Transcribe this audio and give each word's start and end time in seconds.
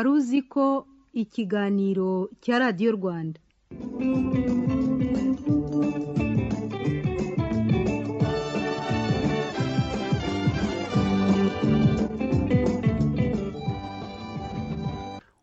wari 0.00 0.10
uzi 0.16 0.40
ko 0.52 0.66
ikiganiro 1.12 2.32
cya 2.42 2.56
radiyo 2.62 2.90
rwanda. 2.96 3.40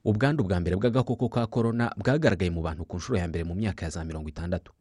Ubwandu 0.05 0.43
bwa 0.43 0.57
mbere 0.59 0.75
bw'agakoko 0.75 1.29
ka 1.29 1.45
korona 1.47 1.93
bwagaragaye 1.97 2.49
mu 2.49 2.61
bantu 2.65 2.85
ku 2.89 2.97
nshuro 2.97 3.19
ya 3.21 3.27
mbere 3.29 3.43
mu 3.45 3.53
myaka 3.55 3.85
ya 3.85 3.91
za 3.93 4.01
mirongo 4.07 4.29
itandatu. 4.33 4.71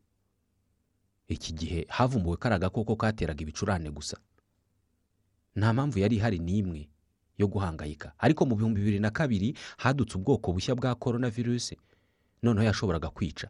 Iki 1.29 1.50
gihe 1.52 1.80
havumbuwe 1.93 2.36
ko 2.40 2.45
ari 2.48 2.54
agakoko 2.56 2.96
kateraga 2.96 3.43
ibicurane 3.45 3.90
gusa. 3.90 4.16
Nta 5.56 5.68
mpamvu 5.77 5.98
yari 5.98 6.16
ihari 6.16 6.38
n'imwe. 6.40 6.88
Yo 7.38 7.46
guhangayika. 7.48 8.12
Ariko 8.18 8.46
mu 8.46 8.56
bihumbi 8.56 8.80
bibiri 8.80 8.98
na 9.00 9.10
kabiri 9.10 9.54
hadutse 9.77 10.16
ubwoko 10.18 10.52
bushya 10.52 10.74
bwa 10.74 10.94
korona 10.94 11.30
virusi 11.30 11.77
noneho 12.42 12.64
yashoboraga 12.66 13.10
kwica. 13.10 13.48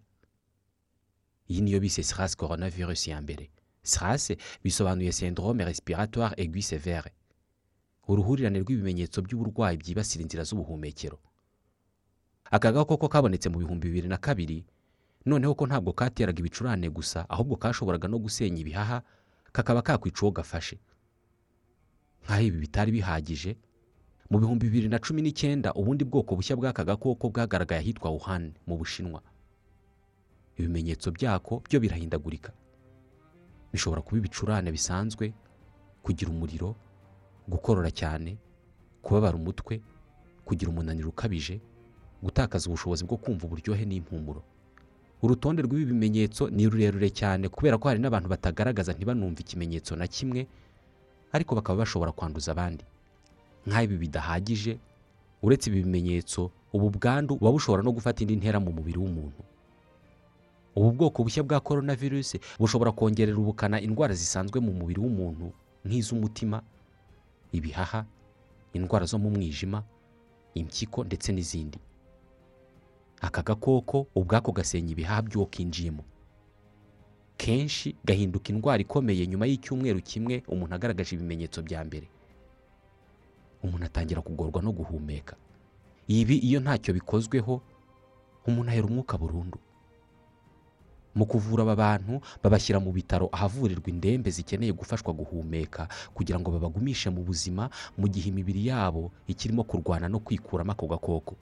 Iyi 1.48 1.60
niyo 1.60 1.80
bise 1.80 2.02
sirasi 2.02 2.36
korona 2.36 2.70
virusi 2.70 3.10
ya 3.10 3.20
mbere. 3.22 3.50
Sirasi 3.82 4.36
bisobanuye 4.64 5.12
syndrome 5.12 5.64
respiratoire 5.64 6.34
aiguë 6.34 6.62
sévère. 6.62 7.10
Uruhurirane 8.08 8.58
rw'ibimenyetso 8.62 9.22
by'uburwayi 9.22 9.76
byibasira 9.78 10.22
inzira 10.22 10.44
z'ubuhumekero. 10.44 11.18
Aka 12.50 12.72
gakoko 12.72 13.08
kabonetse 13.08 13.48
mu 13.48 13.58
bihumbi 13.58 13.88
bibiri 13.88 14.08
na 14.08 14.16
kabiri 14.18 14.64
noneho 15.26 15.54
ko 15.54 15.66
ntabwo 15.66 15.92
kateraga 15.92 16.38
ibicurane 16.38 16.90
gusa 16.90 17.26
ahubwo 17.30 17.56
kashoboraga 17.58 18.08
no 18.08 18.18
gusenya 18.18 18.58
ibihaha 18.62 19.02
kakaba 19.52 19.82
kakwica 19.82 20.22
uwo 20.22 20.30
gafashe. 20.42 20.78
Nk'aho 22.26 22.42
ibi 22.42 22.58
bitari 22.58 22.90
bihagije 22.92 23.56
mu 24.30 24.38
bihumbi 24.38 24.66
bibiri 24.66 24.88
na 24.88 24.98
cumi 24.98 25.22
n'icyenda 25.22 25.72
ubundi 25.74 26.04
bwoko 26.04 26.34
bushya 26.36 26.56
bw'aka 26.56 26.84
gakoko 26.84 27.28
bwagaragaye 27.30 27.80
ahitwa 27.80 28.10
wuhan 28.10 28.52
mu 28.66 28.74
bushinwa. 28.78 29.22
Ibimenyetso 30.58 31.10
byako 31.12 31.62
byo 31.68 31.78
birahindagurika. 31.80 32.52
Bishobora 33.72 34.02
kuba 34.02 34.18
ibicurane 34.18 34.72
bisanzwe 34.72 35.32
kugira 36.02 36.30
umuriro 36.30 36.74
gukorora 37.48 37.90
cyane 37.90 38.38
kubabara 39.02 39.36
umutwe 39.36 39.80
kugira 40.44 40.70
umunaniro 40.70 41.08
ukabije 41.14 41.60
gutakaza 42.22 42.66
ubushobozi 42.66 43.04
bwo 43.06 43.16
kumva 43.16 43.46
uburyohe 43.46 43.84
n'impumuro. 43.86 44.42
Urutonde 45.22 45.62
rw'ibi 45.62 45.84
bimenyetso 45.94 46.50
ni 46.50 46.66
rurerure 46.66 47.10
cyane 47.14 47.48
kubera 47.48 47.78
ko 47.78 47.88
hari 47.88 48.00
n'abantu 48.02 48.28
batagaragaza 48.28 48.92
ntibanumve 48.92 49.40
ikimenyetso 49.46 49.94
na 49.96 50.06
kimwe 50.10 50.46
ariko 51.32 51.54
bakaba 51.54 51.78
bashobora 51.86 52.12
kwanduza 52.12 52.50
abandi. 52.52 52.84
Nk'aho 53.66 53.84
ibi 53.84 53.96
bidahagije 53.96 54.78
uretse 55.42 55.70
ibi 55.70 55.82
bimenyetso 55.82 56.50
ubu 56.72 56.90
bwandu 56.90 57.36
buba 57.36 57.52
bushobora 57.52 57.82
no 57.82 57.92
gufata 57.92 58.22
indi 58.22 58.36
ntera 58.36 58.60
mu 58.60 58.72
mubiri 58.72 58.98
w'umuntu. 58.98 59.42
Ubu 60.76 60.92
bwoko 60.92 61.22
bushya 61.24 61.42
bwa 61.42 61.60
korona 61.60 61.94
virusi 61.94 62.40
bushobora 62.60 62.92
kongerera 62.92 63.38
ubukana 63.38 63.80
indwara 63.80 64.14
zisanzwe 64.14 64.60
mu 64.60 64.72
mubiri 64.72 65.00
w'umuntu 65.00 65.52
nk'iz'umutima 65.86 66.62
ibihaha 67.52 68.04
indwara 68.76 69.06
zo 69.06 69.18
mu 69.18 69.30
mwijima 69.30 69.82
impyiko 70.54 71.04
ndetse 71.04 71.32
n'izindi. 71.32 71.78
Aka 73.20 73.42
gakoko 73.42 74.06
ubwako 74.14 74.52
gasenya 74.52 74.92
ibihaha 74.92 75.22
by'uwo 75.22 75.46
kinjiyemo 75.48 76.04
kenshi 77.36 77.96
gahinduka 78.04 78.48
indwara 78.52 78.80
ikomeye 78.84 79.26
nyuma 79.26 79.46
y'icyumweru 79.46 80.00
kimwe 80.00 80.42
umuntu 80.48 80.74
agaragaje 80.74 81.16
ibimenyetso 81.16 81.62
bya 81.62 81.84
mbere. 81.84 82.08
Umuntu 83.66 83.84
atangira 83.90 84.22
kugorwa 84.22 84.62
no 84.62 84.70
guhumeka. 84.72 85.34
Ibi 86.08 86.38
iyo 86.38 86.60
ntacyo 86.62 86.94
bikozweho 86.94 87.60
umuntu 88.46 88.70
ahera 88.70 88.86
umwuka 88.86 89.18
burundu. 89.18 89.58
Mu 91.16 91.24
kuvura 91.26 91.62
aba 91.64 91.76
bantu 91.76 92.20
babashyira 92.44 92.76
mu 92.78 92.92
bitaro 92.92 93.26
ahavurirwa 93.32 93.88
indembe 93.88 94.28
zikeneye 94.30 94.72
gufashwa 94.76 95.10
guhumeka 95.16 95.88
kugira 96.14 96.36
ngo 96.38 96.52
babagumishe 96.52 97.08
mu 97.10 97.24
buzima 97.24 97.72
mu 97.96 98.04
gihe 98.08 98.28
imibiri 98.28 98.68
yabo 98.68 99.10
ikirimo 99.26 99.64
kurwana 99.64 100.06
no 100.12 100.20
kwikuramo 100.20 100.72
ako 100.76 100.84
gakoko. 100.92 101.34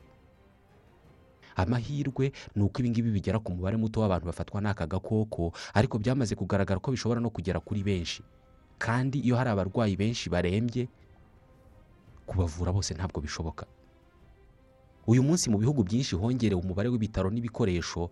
Amahirwe 1.57 2.33
ni 2.57 2.63
uko 2.63 2.81
ibingibi 2.83 3.11
bigera 3.11 3.39
ku 3.39 3.53
mubare 3.55 3.77
muto 3.77 4.01
w'abantu 4.03 4.27
bafatwa 4.27 4.59
n'aka 4.61 4.87
gakoko 4.87 5.53
ariko 5.75 5.99
byamaze 5.99 6.35
kugaragara 6.35 6.79
ko 6.83 6.91
bishobora 6.91 7.21
no 7.23 7.31
kugera 7.31 7.61
kuri 7.63 7.83
benshi. 7.83 8.23
Kandi 8.79 9.19
iyo 9.23 9.37
hari 9.39 9.51
abarwayi 9.55 9.95
benshi 9.97 10.27
barembye 10.31 10.89
kubavura 12.27 12.73
bose 12.73 12.95
ntabwo 12.95 13.21
bishoboka. 13.21 13.67
Uyu 15.07 15.23
munsi 15.23 15.51
mu 15.51 15.59
bihugu 15.59 15.85
byinshi 15.85 16.17
hongerewe 16.17 16.61
umubare 16.61 16.89
w'ibitaro 16.89 17.29
n'ibikoresho 17.31 18.11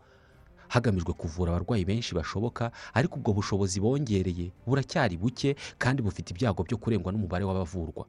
hagamijwe 0.69 1.13
kuvura 1.13 1.53
abarwayi 1.53 1.85
benshi 1.85 2.15
bashoboka 2.15 2.73
ariko 2.95 3.17
ubwo 3.17 3.33
bushobozi 3.33 3.81
bongereye 3.81 4.53
buracyari 4.67 5.17
buke 5.17 5.57
kandi 5.79 6.03
bufite 6.05 6.31
ibyago 6.33 6.63
byo 6.65 6.77
kurengwa 6.77 7.13
n'umubare 7.13 7.45
w'abavurwa. 7.45 8.05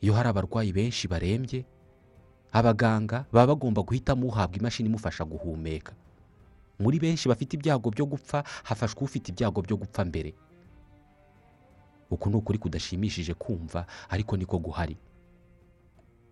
Iyo 0.00 0.12
hari 0.14 0.28
abarwayi 0.28 0.72
benshi 0.72 1.08
barembye 1.08 1.64
abaganga 2.52 3.24
baba 3.32 3.52
bagomba 3.56 3.82
guhitamo 3.82 4.26
uhabwa 4.28 4.56
imashini 4.60 4.88
imufasha 4.88 5.24
guhumeka. 5.24 5.92
Muri 6.78 6.98
benshi 7.00 7.28
bafite 7.28 7.56
ibyago 7.56 7.90
byo 7.90 8.06
gupfa 8.06 8.44
hafashwe 8.64 9.02
ufite 9.04 9.28
ibyago 9.32 9.60
byo 9.64 9.76
gupfa 9.76 10.04
mbere. 10.04 10.34
Uku 12.10 12.30
ni 12.30 12.36
ukuri 12.36 12.58
kudashimishije 12.58 13.34
kumva 13.34 13.86
ariko 14.08 14.36
niko 14.36 14.58
guhari. 14.58 14.96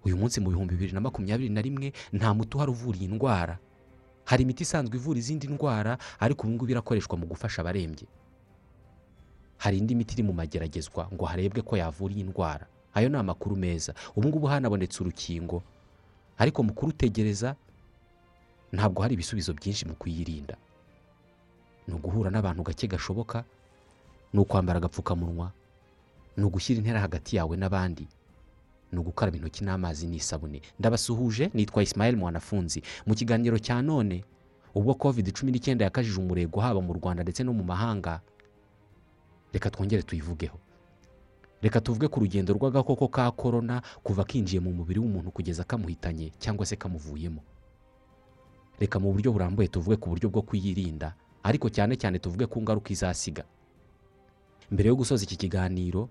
Uyu 0.04 0.16
munsi 0.16 0.40
mu 0.40 0.50
bihumbi 0.50 0.74
bibiri 0.74 0.92
na 0.92 1.00
makumyabiri 1.00 1.48
na 1.50 1.60
rimwe 1.62 1.92
nta 2.12 2.34
muti 2.34 2.56
uhari 2.56 2.70
uvura 2.70 2.98
iyi 2.98 3.08
ndwara. 3.08 3.58
Hari 4.24 4.42
imiti 4.42 4.62
isanzwe 4.62 4.96
ivura 4.96 5.18
izindi 5.18 5.46
ndwara 5.48 5.98
ariko 6.20 6.46
ubu 6.46 6.52
ngubu 6.56 6.70
irakoreshwa 6.70 7.18
mu 7.18 7.26
gufasha 7.26 7.60
abarembye. 7.62 8.06
Hari 9.58 9.78
indi 9.78 9.94
miti 9.94 10.14
iri 10.14 10.22
mu 10.22 10.32
mageragezwa 10.32 11.08
ngo 11.14 11.24
harebwe 11.26 11.62
ko 11.62 11.76
yavura 11.76 12.14
iyi 12.14 12.22
ndwara. 12.24 12.66
Ayo 12.94 13.08
ni 13.08 13.16
amakuru 13.16 13.56
meza. 13.56 13.94
Ubu 14.16 14.28
ngubu 14.28 14.46
hanabonetse 14.46 15.02
urukingo. 15.02 15.62
Ariko 16.38 16.62
mu 16.62 16.72
kurutegereza 16.72 17.56
ntabwo 18.72 19.02
hari 19.02 19.14
ibisubizo 19.14 19.52
byinshi 19.54 19.84
mu 19.88 19.94
kuyirinda. 19.94 20.56
Ni 21.88 21.94
uguhura 21.94 22.30
n'abantu 22.30 22.62
gake 22.62 22.86
gashoboka 22.86 23.44
ni 24.32 24.40
ukwambara 24.40 24.76
agapfukamunwa 24.78 25.50
ni 26.36 26.44
ugushyira 26.44 26.78
intera 26.78 27.00
hagati 27.00 27.36
yawe 27.36 27.56
n'abandi. 27.56 28.08
Ni 28.92 28.98
ugukaraba 28.98 29.36
intoki 29.36 29.64
n'amazi 29.64 30.06
n'isabune. 30.06 30.60
Ndabasuhuje 30.78 31.50
nitwa 31.54 31.82
Ismael 31.82 32.16
mwanafunzi. 32.16 32.82
Mu 33.06 33.14
kiganiro 33.14 33.58
cya 33.58 33.82
none 33.82 34.24
ubwo 34.74 34.94
covid 34.94 35.32
cumi 35.32 35.52
n'icyenda 35.52 35.84
yakajije 35.84 36.20
umurego 36.20 36.60
haba 36.60 36.80
mu 36.80 36.92
rwanda 36.92 37.22
ndetse 37.22 37.44
no 37.44 37.52
mu 37.52 37.64
mahanga 37.64 38.20
reka 39.52 39.70
twongere 39.70 40.02
tuyivugeho. 40.02 40.58
Reka 41.62 41.80
tuvuge 41.80 42.08
ku 42.08 42.20
rugendo 42.20 42.52
rw'agakoko 42.54 43.08
ka 43.08 43.30
korona 43.32 43.80
kuva 44.04 44.24
kinjiye 44.28 44.60
mu 44.60 44.72
mubiri 44.76 45.00
w'umuntu 45.00 45.30
kugeza 45.32 45.64
kamuhitanye 45.64 46.30
cyangwa 46.38 46.66
se 46.68 46.76
kamuvuyemo. 46.76 47.40
Reka 48.78 49.00
mu 49.00 49.12
buryo 49.12 49.32
burambuye 49.32 49.68
tuvuge 49.72 49.96
ku 49.96 50.08
buryo 50.12 50.28
bwo 50.28 50.42
kuyirinda 50.44 51.14
ariko 51.42 51.70
cyane 51.72 51.96
cyane 51.96 52.18
tuvuge 52.20 52.44
ku 52.46 52.60
ngaruka 52.62 52.92
izasiga. 52.92 53.44
Mbere 54.70 54.88
yo 54.92 54.96
gusoza 55.00 55.24
iki 55.24 55.36
kiganiro 55.48 56.08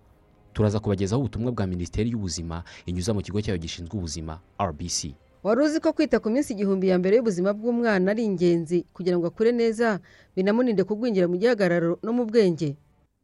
turaza 0.55 0.79
kubagezaho 0.79 1.19
ubutumwa 1.21 1.51
bwa 1.51 1.67
minisiteri 1.67 2.09
y'ubuzima 2.15 2.63
inyuza 2.87 3.11
mu 3.13 3.19
kigo 3.21 3.41
cyayo 3.43 3.59
gishinzwe 3.59 3.91
ubuzima 3.99 4.39
rbc 4.55 5.11
wari 5.43 5.61
uzi 5.61 5.77
ko 5.83 5.93
kwita 5.93 6.17
ku 6.23 6.29
minsi 6.31 6.53
igihumbi 6.55 6.87
ya 6.89 6.97
mbere 6.97 7.15
y'ubuzima 7.19 7.51
bw'umwana 7.53 8.11
ari 8.15 8.23
ingenzi 8.25 8.87
kugira 8.95 9.19
ngo 9.19 9.27
akure 9.27 9.51
neza 9.51 9.99
binamurinde 10.35 10.81
kugwingira 10.87 11.27
mu 11.27 11.35
gihagararo 11.37 11.99
no 12.03 12.11
mu 12.17 12.23
bwenge? 12.25 12.73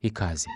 Ikaze. 0.06 0.50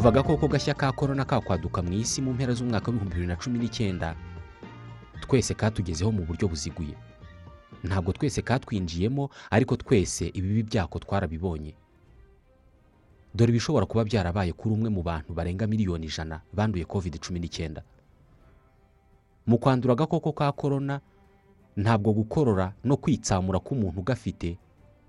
Kuva 0.00 0.08
agakoko 0.08 0.48
gashya 0.48 0.72
ka 0.74 0.92
korona 0.96 1.24
kakwaduka 1.28 1.82
mu 1.84 1.92
isi 1.92 2.22
mu 2.24 2.32
mpera 2.32 2.54
z'umwaka 2.56 2.88
w'ibihumbi 2.88 3.14
bibiri 3.14 3.28
na 3.28 3.36
cumi 3.36 3.58
n'icyenda. 3.60 4.16
Twese 5.20 5.52
katugezeho 5.54 6.08
mu 6.12 6.24
buryo 6.24 6.48
buziguye. 6.48 6.96
Ntabwo 7.84 8.12
twese 8.16 8.40
katwinjiyemo 8.42 9.28
ariko 9.52 9.76
twese 9.76 10.32
ibibi 10.32 10.62
byako 10.72 10.98
twarabibonye. 11.04 11.74
Dore 13.36 13.50
ibishobora 13.52 13.84
kuba 13.86 14.04
byarabaye 14.08 14.52
kuri 14.56 14.72
umwe 14.74 14.88
mu 14.88 15.02
bantu 15.04 15.34
barenga 15.36 15.66
miliyoni 15.68 16.06
ijana 16.08 16.40
banduye 16.52 16.84
covid 16.88 17.20
cumi 17.20 17.36
n'icyenda. 17.40 17.82
Mu 19.46 19.58
kwandura 19.60 19.92
agakoko 19.92 20.32
ka 20.32 20.48
korona 20.56 21.00
ntabwo 21.76 22.12
gukorora 22.16 22.72
no 22.88 22.96
kwitsamura 22.96 23.60
k'umuntu 23.60 24.00
ugafite 24.00 24.56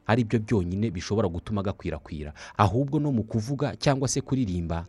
ari 0.07 0.23
byo 0.23 0.39
byonyine 0.39 0.91
bishobora 0.91 1.27
gutuma 1.27 1.61
gakwirakwira 1.63 2.33
ahubwo 2.57 2.99
no 2.99 3.11
mu 3.11 3.23
kuvuga 3.23 3.75
cyangwa 3.75 4.07
se 4.07 4.21
kuririmba 4.21 4.85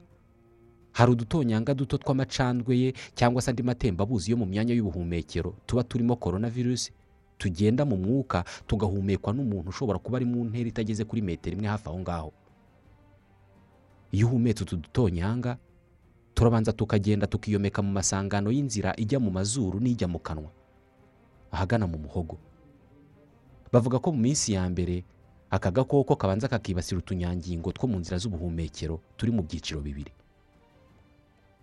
hari 0.93 1.13
udutonyanga 1.13 1.75
duto 1.75 1.97
tw'amacandwe 1.99 2.73
ye 2.79 2.89
cyangwa 3.15 3.43
se 3.43 3.51
andi 3.51 3.63
matembabuzi 3.63 4.31
yo 4.31 4.37
mu 4.37 4.47
myanya 4.47 4.75
y'ubuhumekero 4.75 5.55
tuba 5.67 5.83
turimo 5.85 6.17
korona 6.17 6.51
virusi 6.51 6.93
tugenda 7.39 7.85
mu 7.85 7.97
mwuka 7.97 8.45
tugahumekwa 8.67 9.33
n'umuntu 9.33 9.69
ushobora 9.73 9.99
kuba 9.99 10.17
ari 10.21 10.27
mu 10.29 10.45
ntera 10.45 10.69
itageze 10.69 11.05
kuri 11.05 11.23
metero 11.23 11.57
imwe 11.57 11.69
hafi 11.69 11.89
aho 11.89 11.99
ngaho. 12.01 12.31
Iyo 14.13 14.27
uhumetse 14.29 14.63
utu 14.63 14.77
dutonyanga 14.77 15.57
turabanza 16.35 16.73
tukagenda 16.73 17.27
tukiyomeka 17.27 17.83
mu 17.83 17.93
masangano 17.93 18.51
y'inzira 18.53 18.93
ijya 18.97 19.19
mu 19.21 19.31
mazuru 19.31 19.81
n'ijya 19.81 20.09
mu 20.09 20.19
kanwa 20.21 20.51
ahagana 21.51 21.87
mu 21.89 21.99
muhogo. 21.99 22.39
Bavuga 23.73 23.99
ko 23.99 24.13
mu 24.13 24.19
minsi 24.21 24.53
ya 24.53 24.69
mbere 24.69 25.05
aka 25.51 25.71
gakoko 25.71 26.17
kabanza 26.17 26.49
kakibasira 26.49 26.99
utunyangingo 26.99 27.73
two 27.73 27.87
mu 27.89 27.99
nzira 27.99 28.19
z'ubuhumekero 28.19 29.01
turi 29.17 29.33
mu 29.33 29.43
byiciro 29.43 29.81
bibiri. 29.81 30.13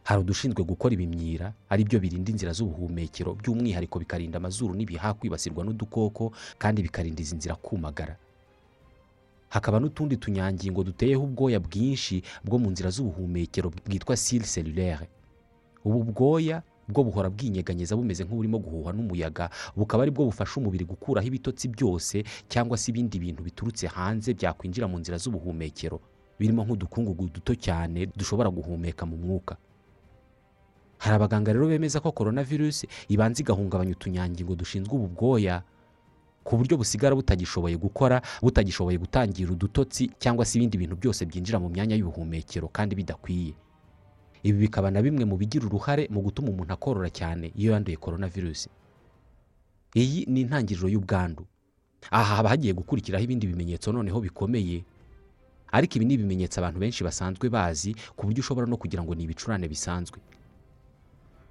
Hari 0.03 0.21
udushinzwe 0.21 0.63
gukora 0.65 0.93
ibimyira 0.93 1.53
ari 1.69 1.83
byo 1.85 1.99
birinda 1.99 2.31
inzira 2.33 2.53
z'ubuhumekero 2.53 3.33
by'umwihariko 3.37 3.99
bikarinda 3.99 4.37
amazuru 4.41 4.73
n'ibihaha 4.73 5.13
kwibasirwa 5.13 5.61
n'udukoko 5.65 6.33
kandi 6.57 6.81
bikarinda 6.81 7.21
izi 7.21 7.35
nzira 7.37 7.55
kumagara. 7.55 8.17
Hakaba 9.49 9.79
n'utundi 9.81 10.17
tunyangingo 10.17 10.83
duteyeho 10.83 11.23
ubwoya 11.25 11.59
bwinshi 11.59 12.21
bwo 12.45 12.57
mu 12.61 12.69
nzira 12.73 12.89
z'ubuhumekero 12.89 13.69
bwitwa 13.85 14.17
sile 14.17 14.45
cellulaire. 14.45 15.09
Ubu 15.85 16.03
bwoya 16.13 16.61
bwo 16.89 17.03
buhora 17.05 17.29
bwinyeganyeza 17.29 17.95
bumeze 17.95 18.23
nk'uburimo 18.25 18.57
guhuhwa 18.59 18.91
n'umuyaga 18.93 19.49
bukaba 19.77 20.03
ari 20.03 20.11
bwo 20.11 20.25
bufasha 20.27 20.57
umubiri 20.59 20.85
gukuraho 20.85 21.27
ibitotsi 21.29 21.67
byose 21.69 22.23
cyangwa 22.49 22.77
se 22.77 22.91
ibindi 22.91 23.19
bintu 23.21 23.43
biturutse 23.45 23.87
hanze 23.87 24.33
byakwinjira 24.33 24.87
mu 24.89 24.97
nzira 24.99 25.17
z'ubuhumekero. 25.21 26.01
Birimo 26.39 26.63
nk'udukungugu 26.65 27.29
duto 27.29 27.53
cyane 27.55 28.07
dushobora 28.15 28.49
guhumeka 28.49 29.05
mu 29.05 29.17
mwuka. 29.17 29.57
Hari 30.99 31.15
abaganga 31.15 31.53
rero 31.53 31.67
bemeza 31.67 31.99
ko 32.03 32.11
korona 32.11 32.43
virusi 32.43 32.87
ibanza 33.07 33.39
igahungabanya 33.43 33.91
utunyangingo 33.95 34.55
dushinzwe 34.55 34.91
ubu 34.95 35.07
bwoya 35.07 35.63
ku 36.43 36.57
buryo 36.57 36.75
busigara 36.79 37.15
butagishoboye 37.15 37.75
gukora 37.77 38.19
butagishoboye 38.41 38.97
gutangira 38.97 39.51
udutotsi 39.51 40.11
cyangwa 40.19 40.43
se 40.45 40.57
ibindi 40.59 40.75
bintu 40.79 40.95
byose 40.99 41.23
byinjira 41.27 41.59
mu 41.59 41.69
myanya 41.71 41.95
y'ubuhumekero 41.95 42.67
kandi 42.67 42.95
bidakwiye. 42.99 43.53
Ibi 44.43 44.57
bikaba 44.67 44.91
na 44.91 45.01
bimwe 45.01 45.25
mu 45.25 45.37
bigira 45.37 45.65
uruhare 45.67 46.07
mu 46.11 46.21
gutuma 46.21 46.49
umuntu 46.49 46.73
akorora 46.73 47.09
cyane 47.09 47.51
iyo 47.55 47.71
yanduye 47.73 47.97
korona 47.97 48.27
virusi 48.27 48.69
iyi 49.95 50.25
ni 50.29 50.41
intangiriro 50.45 50.87
y'ubwandu. 50.87 51.45
Aha 52.11 52.35
haba 52.37 52.49
hagiye 52.53 52.73
gukurikiraho 52.73 53.23
ibindi 53.25 53.47
bimenyetso 53.49 53.91
noneho 53.91 54.21
bikomeye 54.21 54.83
ariko 55.71 55.95
ibi 55.97 56.05
ni 56.05 56.13
ibimenyetso 56.13 56.59
abantu 56.61 56.79
benshi 56.79 57.03
basanzwe 57.03 57.49
bazi 57.49 57.95
ku 58.15 58.25
buryo 58.29 58.39
ushobora 58.45 58.67
no 58.69 58.77
kugira 58.77 59.01
ngo 59.03 59.15
ni 59.17 59.23
ibicurane 59.25 59.67
bisanzwe. 59.67 60.19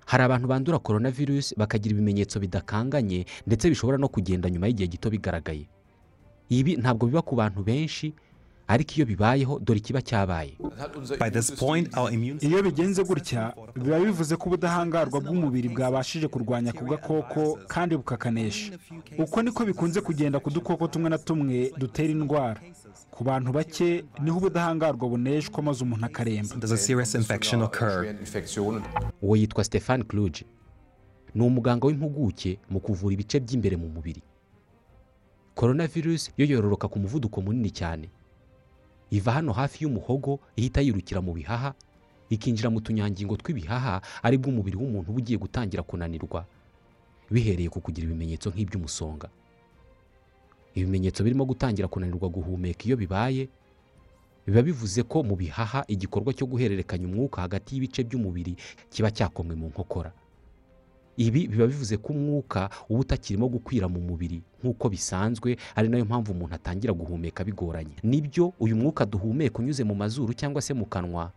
Hari 0.07 0.23
abantu 0.25 0.47
bandura 0.49 0.79
korona 0.79 1.11
virusi 1.11 1.55
bakagira 1.59 1.93
ibimenyetso 1.93 2.41
bidakanganye 2.41 3.27
ndetse 3.47 3.69
bishobora 3.69 3.99
no 3.99 4.09
kugenda 4.09 4.49
nyuma 4.51 4.67
y'igihe 4.71 4.89
gito 4.89 5.11
bigaragaye. 5.11 5.67
Ibi 6.49 6.77
ntabwo 6.81 7.07
biba 7.11 7.23
ku 7.23 7.37
bantu 7.37 7.61
benshi 7.67 8.15
ariko 8.69 8.93
iyo 8.97 9.07
bibayeho 9.07 9.59
dore 9.59 9.79
ikiba 9.79 10.03
cyabaye. 10.03 10.57
By 11.21 11.31
this 11.31 11.51
point, 11.51 11.97
our 11.97 12.13
immune 12.13 12.39
iyo 12.41 12.63
bigenze 12.63 13.05
gutya 13.05 13.55
biba 13.75 13.99
bivuze 14.01 14.37
ko 14.37 14.45
ubudahangarwa 14.49 15.21
bw'umubiri 15.21 15.69
bwabashije 15.69 16.29
kurwanya 16.29 16.71
ako 16.71 16.85
gakoko 16.85 17.59
kandi 17.67 17.97
bukakanesha. 17.97 18.79
Uko 19.19 19.43
niko 19.43 19.65
bikunze 19.65 20.01
kugenda 20.01 20.41
ku 20.41 20.51
dukoko 20.51 20.87
tumwe 20.89 21.09
na 21.11 21.19
tumwe 21.19 21.73
dutera 21.79 22.11
indwara. 22.13 22.61
Ku 23.11 23.25
bantu 23.25 23.53
bake 23.53 24.05
ni 24.23 24.31
ho 24.31 24.37
ubudahangarwa 24.39 25.09
buneshwa 25.09 25.63
maze 25.63 25.81
umuntu 25.85 26.05
akaremba. 26.07 26.57
Does 26.57 26.73
a 26.73 26.77
serious 26.77 27.15
infection 27.15 27.63
occur. 27.63 28.15
uwo 29.23 29.37
yitwa 29.37 29.65
Stefan 29.65 30.05
Kluge. 30.05 30.45
Ni 31.35 31.43
umuganga 31.43 31.87
w'impuguke 31.87 32.59
mu 32.71 32.81
kuvura 32.81 33.13
ibice 33.15 33.41
by'imbere 33.41 33.77
mu 33.77 33.89
mubiri. 33.89 34.23
Korona 35.55 35.87
virusi 35.87 36.31
yo 36.37 36.47
yororoka 36.47 36.89
ku 36.89 36.99
muvuduko 36.99 37.41
munini 37.43 37.71
cyane. 37.71 38.09
Iva 39.11 39.33
hano 39.33 39.53
hafi 39.53 39.85
y'umuhogo 39.85 40.41
ihita 40.57 40.81
yirukira 40.81 41.21
mu 41.21 41.33
bihaha 41.33 41.75
ikinjira 42.31 42.69
mu 42.71 42.81
tunyangingo 42.81 43.37
tw'ibihaha 43.41 44.01
ari 44.23 44.37
bwo 44.39 44.51
umubiri 44.53 44.77
w'umuntu 44.77 45.11
uba 45.11 45.19
ugiye 45.19 45.39
gutangira 45.41 45.83
kunanirwa. 45.83 46.45
Bihereye 47.33 47.69
ku 47.73 47.81
kugira 47.81 48.05
ibimenyetso 48.09 48.51
nk'iby'umusonga. 48.53 49.29
Ibimenyetso 50.77 51.25
birimo 51.25 51.45
gutangira 51.49 51.89
kunanirwa 51.89 52.29
guhumeka 52.29 52.85
iyo 52.85 52.97
bibaye 53.01 53.49
biba 54.47 54.63
bivuze 54.63 55.03
ko 55.09 55.23
mu 55.25 55.37
bihaha 55.37 55.85
igikorwa 55.89 56.33
cyo 56.37 56.47
guhererekanya 56.47 57.05
umwuka 57.09 57.41
hagati 57.45 57.75
y'ibice 57.77 58.05
by'umubiri 58.05 58.57
kiba 58.93 59.09
cyakomwe 59.11 59.55
mu 59.57 59.69
nkokora. 59.73 60.13
Ibi 61.19 61.49
biba 61.51 61.67
bivuze 61.67 61.97
ko 61.99 62.13
umwuka 62.15 62.71
uba 62.89 63.01
utakirimo 63.03 63.49
gukwira 63.51 63.89
mu 63.91 63.99
mubiri 64.01 64.39
nk'uko 64.63 64.87
bisanzwe 64.89 65.59
ari 65.75 65.89
na 65.91 65.99
yo 65.99 66.05
mpamvu 66.07 66.31
umuntu 66.33 66.55
atangira 66.55 66.93
guhumeka 66.95 67.43
bigoranye. 67.45 67.97
Nibyo 68.07 68.53
uyu 68.63 68.77
mwuka 68.79 69.03
duhumeka 69.07 69.59
unyuze 69.59 69.83
mu 69.85 69.95
mazuru 69.99 70.31
cyangwa 70.35 70.63
se 70.63 70.75
mu 70.75 70.87
kanwa 70.87 71.33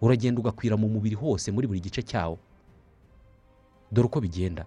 uragenda 0.00 0.38
ugakwira 0.40 0.76
mu 0.78 0.86
mubiri 0.88 1.14
hose 1.18 1.50
muri 1.50 1.66
buri 1.66 1.80
gice 1.82 2.02
cyawo. 2.02 2.38
Dore 3.92 4.06
uko 4.06 4.20
bigenda. 4.22 4.66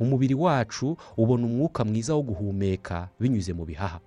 Umubiri 0.00 0.34
wacu 0.34 0.96
ubona 1.16 1.46
umwuka 1.46 1.84
mwiza 1.84 2.14
wo 2.14 2.22
guhumeka 2.22 3.08
binyuze 3.20 3.52
mu 3.56 3.64
bihaha. 3.64 4.00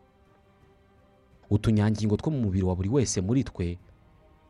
Utunyangingo 1.49 2.17
two 2.17 2.29
mu 2.31 2.39
mubiri 2.41 2.65
wa 2.65 2.75
buri 2.75 2.89
wese 2.89 3.21
muri 3.21 3.43
twe 3.43 3.77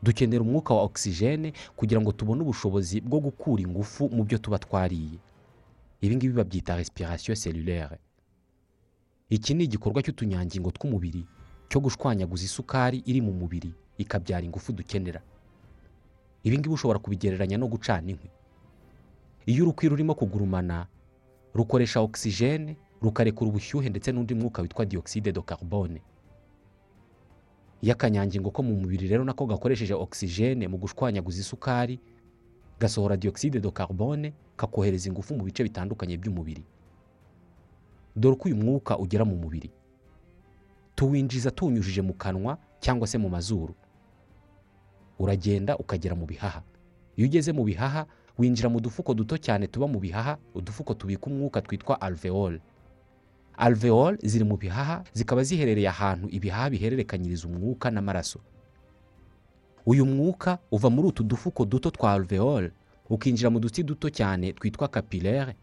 dukenera 0.02 0.42
umwuka 0.42 0.74
wa 0.74 0.82
ogisijene 0.82 1.52
kugira 1.76 2.00
ngo 2.00 2.12
tubone 2.12 2.42
ubushobozi 2.42 3.00
bwo 3.00 3.20
gukura 3.20 3.62
ingufu 3.62 4.08
mu 4.10 4.24
byo 4.24 4.38
tuba 4.38 4.58
twariye. 4.58 5.18
Ibi 6.00 6.16
ngibi 6.16 6.34
babyita 6.34 6.76
respiration 6.76 7.36
cellulaire. 7.36 7.98
Iki 9.30 9.54
ni 9.54 9.64
igikorwa 9.66 10.02
cy'utunyangingo 10.02 10.70
tw'umubiri 10.70 11.26
cyo 11.68 11.80
gushwanyaguza 11.82 12.44
isukari 12.46 13.02
iri 13.06 13.20
mu 13.20 13.32
mubiri 13.34 13.74
ikabyara 13.98 14.44
ingufu 14.46 14.72
dukenera. 14.72 15.20
Ibi 16.46 16.58
ngibi 16.58 16.74
ushobora 16.74 16.98
kubigereranya 17.02 17.58
no 17.58 17.66
gucana 17.68 18.06
inkwi. 18.10 18.30
Iyo 19.46 19.62
urukwi 19.64 19.88
rurimo 19.88 20.14
kugurumana 20.14 20.86
rukoresha 21.54 22.00
ogisijene 22.00 22.76
rukarekura 23.02 23.50
ubushyuhe 23.50 23.88
ndetse 23.90 24.12
n'undi 24.12 24.34
mwuka 24.34 24.62
witwa 24.62 24.84
dioxide 24.86 25.32
de 25.32 25.40
carbone. 25.42 26.00
Iyo 27.82 27.92
akanyangingo 27.94 28.50
ko 28.50 28.62
mu 28.62 28.74
mubiri 28.74 29.08
rero 29.08 29.24
nako 29.24 29.46
gakoresheje 29.46 29.94
ogisijene 29.94 30.68
mu 30.68 30.76
gushwanyaguza 30.78 31.40
isukari 31.40 32.00
gasohora 32.80 33.16
dioxide 33.16 33.60
de 33.60 33.70
carbone 33.70 34.32
kakohereza 34.56 35.08
ingufu 35.08 35.34
mu 35.36 35.44
bice 35.44 35.62
bitandukanye 35.62 36.16
by'umubiri. 36.18 36.64
Dore 38.16 38.34
uko 38.34 38.48
uyu 38.48 38.56
mwuka 38.56 38.98
ugera 38.98 39.24
mu 39.24 39.36
mubiri. 39.36 39.70
Tuwinjiza 40.94 41.50
tuwunyujije 41.50 42.02
mu 42.02 42.14
kanwa 42.14 42.58
cyangwa 42.80 43.06
se 43.06 43.18
mu 43.18 43.28
mazuru. 43.28 43.74
Uragenda 45.18 45.76
ukagera 45.78 46.14
mu 46.14 46.26
bihaha. 46.26 46.62
Iyo 47.16 47.26
ugeze 47.26 47.52
mu 47.52 47.64
bihaha 47.64 48.06
winjira 48.38 48.68
mu 48.68 48.80
dufuko 48.80 49.14
duto 49.14 49.38
cyane 49.38 49.66
tuba 49.66 49.86
mu 49.86 49.98
bihaha 49.98 50.38
udufuko 50.54 50.94
tubika 50.94 51.26
umwuka 51.26 51.62
twitwa 51.62 52.00
alveole 52.00 52.60
alveole 53.58 54.18
ziri 54.22 54.44
mu 54.44 54.56
bihaha 54.56 55.04
zikaba 55.12 55.42
ziherereye 55.42 55.88
ahantu 55.88 56.28
ibihaha 56.30 56.70
bihererekanyiriza 56.70 57.48
umwuka 57.48 57.90
n'amaraso. 57.90 58.38
Uyu 59.86 60.06
mwuka 60.06 60.58
uva 60.70 60.90
muri 60.90 61.08
utu 61.08 61.22
dufuko 61.22 61.64
duto 61.64 61.90
twa 61.90 62.12
alveole 62.12 62.70
ukinjira 63.10 63.50
mu 63.50 63.60
dutsi 63.60 63.82
duto 63.82 64.10
cyane 64.10 64.52
twitwa 64.52 64.88
capillare 64.88 65.56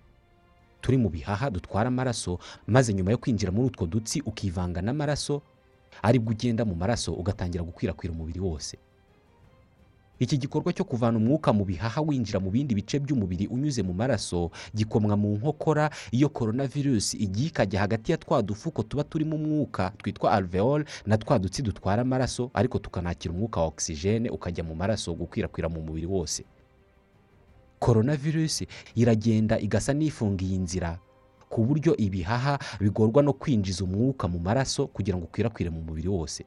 turi 0.82 0.98
mu 0.98 1.10
bihaha 1.10 1.50
dutwara 1.50 1.88
amaraso 1.88 2.40
maze 2.68 2.94
nyuma 2.94 3.12
yo 3.12 3.18
kwinjira 3.18 3.52
muri 3.52 3.68
utwo 3.68 3.86
dutsi 3.88 4.22
ukivanga 4.26 4.82
n'amaraso 4.82 5.42
ari 6.02 6.20
bwo 6.20 6.32
ugenda 6.32 6.66
mu 6.66 6.76
maraso 6.76 7.14
ugatangira 7.14 7.64
gukwirakwira 7.64 8.14
umubiri 8.14 8.40
wose. 8.40 8.78
Iki 10.20 10.38
gikorwa 10.38 10.74
cyo 10.74 10.84
kuvana 10.88 11.18
umwuka 11.18 11.54
mu 11.54 11.66
bihaha 11.66 12.02
winjira 12.02 12.40
mu 12.40 12.52
bindi 12.52 12.76
bice 12.76 13.00
by'umubiri 13.00 13.48
unyuze 13.48 13.84
mu 13.84 13.94
maraso 13.94 14.52
gikomwa 14.76 15.18
mu 15.18 15.36
nkokora 15.36 15.90
iyo 16.12 16.30
korona 16.30 16.68
virusi 16.68 17.18
igiye 17.18 17.48
ikajya 17.52 17.80
hagati 17.80 18.12
ya 18.12 18.18
twa 18.18 18.42
dufuko 18.42 18.84
tuba 18.84 19.04
turimo 19.04 19.36
umwuka 19.36 19.92
twitwa 19.98 20.32
alveole 20.32 20.86
na 21.06 21.18
twa 21.18 21.40
dutsi 21.40 21.62
dutwara 21.62 22.02
amaraso 22.02 22.50
ariko 22.54 22.80
tukanakira 22.80 23.34
umwuka 23.34 23.60
wa 23.62 23.68
ogisijene 23.68 24.30
ukajya 24.30 24.64
mu 24.64 24.76
maraso 24.76 25.14
gukwirakwira 25.14 25.70
mu 25.70 25.82
mubiri 25.82 26.08
wose. 26.08 26.44
Korona 27.80 28.16
virusi 28.16 28.68
iragenda 28.96 29.60
igasa 29.60 29.94
n'ifungiye 29.94 30.56
inzira 30.56 31.00
ku 31.50 31.64
buryo 31.68 31.92
ibihaha 31.98 32.60
bigorwa 32.80 33.24
no 33.24 33.34
kwinjiza 33.34 33.84
umwuka 33.84 34.28
mu 34.28 34.40
maraso 34.40 34.88
kugira 34.88 35.18
ngo 35.18 35.26
ukwirakwire 35.28 35.70
mu 35.70 35.82
mubiri 35.84 36.08
wose. 36.08 36.46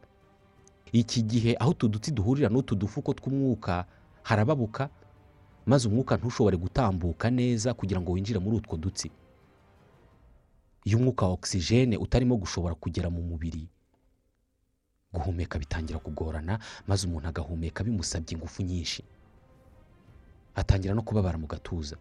Iki 0.93 1.23
gihe 1.23 1.57
aho 1.61 1.71
utu 1.71 1.89
dutsi 1.89 2.11
duhurira 2.13 2.49
n'utu 2.49 2.75
dufuko 2.75 3.13
tw'umwuka 3.15 3.85
harababuka 4.23 4.89
maze 5.67 5.89
umwuka 5.89 6.17
ntushobore 6.17 6.57
gutambuka 6.57 7.31
neza 7.31 7.75
kugira 7.75 8.01
ngo 8.01 8.13
winjire 8.13 8.39
muri 8.41 8.57
utwo 8.57 8.77
dutsi 8.77 9.11
iyo 10.85 10.99
umwuka 10.99 11.27
wa 11.27 11.33
ogisijene 11.37 11.97
utarimo 11.97 12.37
gushobora 12.37 12.75
kugera 12.75 13.11
mu 13.11 13.23
mubiri 13.23 13.69
guhumeka 15.13 15.59
bitangira 15.59 15.99
kugorana 15.99 16.59
maze 16.87 17.07
umuntu 17.07 17.29
agahumeka 17.29 17.85
bimusabye 17.85 18.37
ingufu 18.37 18.63
nyinshi. 18.63 19.03
Atangira 20.55 20.95
no 20.95 21.03
kubabara 21.03 21.39
mu 21.39 21.47
gatuza. 21.47 21.97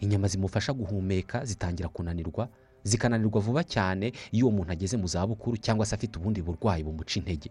Inyama 0.00 0.28
zimufasha 0.28 0.72
guhumeka 0.72 1.44
zitangira 1.44 1.88
kunanirwa 1.88 2.48
zikananirwa 2.86 3.40
vuba 3.42 3.62
cyane 3.66 4.12
iyo 4.32 4.46
uwo 4.46 4.56
muntu 4.62 4.70
ageze 4.72 4.94
mu 4.96 5.06
zabukuru 5.10 5.56
cyangwa 5.58 5.86
se 5.86 5.94
afite 5.98 6.14
ubundi 6.18 6.38
burwayi 6.42 6.82
bumuca 6.86 7.16
intege. 7.18 7.50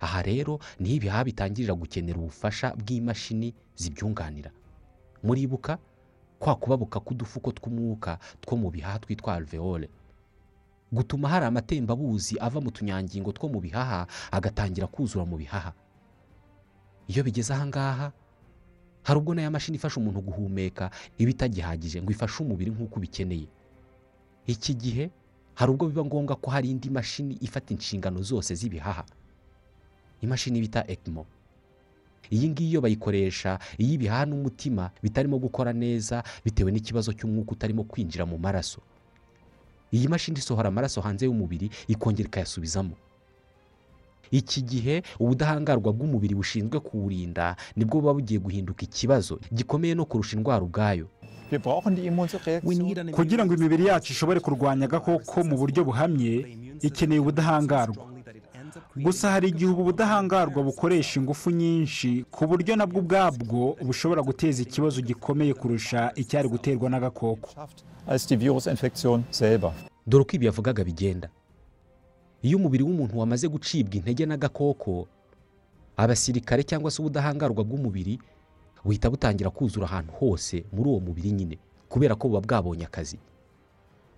Aha 0.00 0.22
rero 0.22 0.58
ni 0.78 0.88
ho 0.90 0.94
ibihaha 0.96 1.24
bitangirira 1.24 1.74
gukenera 1.74 2.18
ubufasha 2.18 2.74
bw'imashini 2.78 3.54
zibyunganira. 3.76 4.50
Muribuka 5.22 5.78
kwa 6.38 6.54
kubabuka 6.56 7.00
k'udufuko 7.00 7.50
tw'umwuka 7.56 8.18
two 8.40 8.56
mu 8.56 8.70
bihaha 8.70 8.98
twitwa 8.98 9.34
alveole. 9.34 9.88
Gutuma 10.92 11.28
hari 11.28 11.46
amatembabuzi 11.46 12.36
ava 12.40 12.60
mu 12.60 12.70
tunyangingo 12.70 13.32
two 13.32 13.48
mu 13.48 13.60
bihaha 13.60 14.06
agatangira 14.30 14.86
kuzura 14.86 15.24
mu 15.24 15.36
bihaha. 15.40 15.72
Iyo 17.08 17.24
bigeze 17.24 17.52
aha 17.54 17.66
ngaha 17.66 18.06
hari 19.02 19.18
ubwo 19.20 19.34
n'aya 19.34 19.50
mashini 19.50 19.76
ifasha 19.76 20.00
umuntu 20.00 20.20
guhumeka 20.20 20.90
iba 21.18 21.30
itagihagije 21.30 22.02
ngo 22.02 22.10
ifashe 22.12 22.42
umubiri 22.42 22.70
nk'uko 22.70 22.96
ubikeneye. 23.00 23.48
Iki 24.46 24.74
gihe 24.74 25.10
hari 25.54 25.70
ubwo 25.72 25.86
biba 25.88 26.04
ngombwa 26.04 26.36
ko 26.36 26.50
hari 26.50 26.70
indi 26.70 26.90
mashini 26.90 27.38
ifata 27.40 27.74
inshingano 27.74 28.22
zose 28.22 28.54
z'ibihaha. 28.54 29.04
Imashini 30.20 30.60
bita 30.60 30.84
ekimo 30.88 31.26
iyi 32.32 32.48
ngiyi 32.48 32.70
iyo 32.72 32.80
bayikoresha 32.80 33.58
iyo 33.78 33.92
ibihaha 34.00 34.24
n'umutima 34.26 34.90
bitarimo 35.02 35.36
gukora 35.38 35.72
neza 35.76 36.24
bitewe 36.44 36.72
n'ikibazo 36.72 37.12
cy'umwuka 37.12 37.52
utarimo 37.52 37.84
kwinjira 37.84 38.24
mu 38.26 38.38
maraso. 38.40 38.80
Iyi 39.92 40.08
mashini 40.08 40.38
isohora 40.40 40.68
amaraso 40.72 41.00
hanze 41.04 41.26
y'umubiri 41.28 41.70
ikongera 41.88 42.26
ikayasubizamo. 42.28 42.96
Iki 44.32 44.62
gihe 44.64 45.02
ubudahangarwa 45.20 45.92
bw'umubiri 45.92 46.34
bushinzwe 46.34 46.80
kuwurinda 46.80 47.56
ni 47.76 47.84
bwo 47.84 48.00
buba 48.00 48.14
bugiye 48.16 48.40
guhinduka 48.40 48.82
ikibazo 48.88 49.38
gikomeye 49.52 49.94
no 49.94 50.04
kurusha 50.08 50.34
indwara 50.36 50.64
ubwayo. 50.64 51.06
Wir 51.50 51.58
brauchen 51.60 51.94
die 51.94 52.06
Immunreaktion. 52.06 53.10
kugira 53.12 53.44
ngo 53.46 53.54
imibiri 53.54 53.86
yacu 53.86 54.12
ishobore 54.12 54.40
kurwanya 54.40 54.84
agakoko 54.86 55.44
mu 55.44 55.56
buryo 55.56 55.84
buhamye 55.84 56.34
ikeneye 56.80 57.20
ubudahangarwa. 57.20 58.04
Gusa 58.96 59.30
hari 59.30 59.48
igihe 59.48 59.70
ubu 59.70 59.84
budahangarwa 59.84 60.62
bukoresha 60.62 61.20
ingufu 61.20 61.50
nyinshi 61.50 62.24
ku 62.30 62.46
buryo 62.46 62.76
nabwo 62.76 62.98
ubwabwo 63.00 63.76
bushobora 63.86 64.22
guteza 64.22 64.62
ikibazo 64.62 65.00
gikomeye 65.02 65.54
kurusha 65.54 66.12
icyari 66.16 66.48
guterwa 66.48 66.90
n'agakoko. 66.90 67.48
Dore 70.06 70.22
uko 70.22 70.32
ibi 70.36 70.46
yavugaga 70.46 70.84
bigenda. 70.84 71.28
Iyo 72.42 72.58
umubiri 72.58 72.82
w'umuntu 72.84 73.18
wamaze 73.18 73.48
gucibwa 73.48 73.94
intege 73.96 74.26
n'agakoko 74.26 75.06
abasirikare 75.96 76.62
cyangwa 76.62 76.90
se 76.90 77.00
ubudahangarwa 77.02 77.64
bw'umubiri 77.64 78.18
buhita 78.84 79.10
butangira 79.10 79.50
kuzura 79.50 79.86
ahantu 79.86 80.12
hose 80.12 80.64
muri 80.72 80.88
uwo 80.90 81.00
mubiri 81.00 81.30
nyine 81.32 81.58
kubera 81.88 82.14
ko 82.14 82.28
buba 82.28 82.40
bwabonye 82.40 82.84
akazi. 82.84 83.18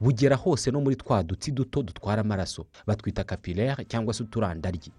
Bugera 0.01 0.37
hose 0.37 0.71
no 0.71 0.81
muri 0.81 0.97
twa 0.97 1.23
dutsi 1.23 1.51
duto 1.53 1.83
dutwara 1.83 2.21
amaraso 2.21 2.67
batwita 2.87 3.25
kapilere 3.25 3.85
cyangwa 3.85 4.15
se 4.15 4.23
uturandaryi. 4.23 4.93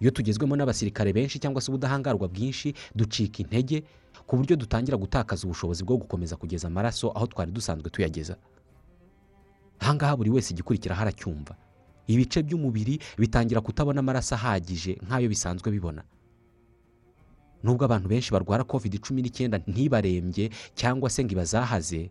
Iyo 0.00 0.10
tugezwemo 0.10 0.56
n'abasirikare 0.56 1.12
benshi 1.12 1.38
cyangwa 1.38 1.60
se 1.62 1.70
ubudahangarwa 1.70 2.28
bwinshi 2.28 2.74
ducika 2.94 3.38
intege 3.42 3.84
ku 4.26 4.36
buryo 4.36 4.56
dutangira 4.56 4.96
gutakaza 4.96 5.44
ubushobozi 5.46 5.84
bwo 5.84 5.96
gukomeza 5.96 6.36
kugeza 6.36 6.68
amaraso 6.68 7.10
aho 7.14 7.26
twari 7.26 7.50
dusanzwe 7.52 7.90
tuyageza. 7.90 8.36
Aha 9.80 9.94
ngaha 9.94 10.16
buri 10.16 10.30
wese 10.30 10.52
igikurikiraho 10.54 11.02
aracyumva 11.02 11.56
ibice 12.06 12.42
by'umubiri 12.42 12.98
bitangira 13.18 13.60
kutabona 13.60 14.00
amaraso 14.00 14.34
ahagije 14.34 14.98
nk'ayo 15.06 15.28
bisanzwe 15.28 15.70
bibona. 15.70 16.02
Nubwo 17.64 17.84
abantu 17.88 18.08
benshi 18.12 18.28
barwara 18.32 18.64
covid 18.64 19.00
cumi 19.00 19.22
n'icyenda 19.24 19.58
ntibarembye 19.66 20.50
cyangwa 20.76 21.08
se 21.10 21.24
ngo 21.24 21.32
ibazahaze 21.32 22.10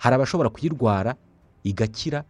hari 0.00 0.14
abashobora 0.16 0.48
kuyirwara 0.48 1.14
igakira 1.62 2.24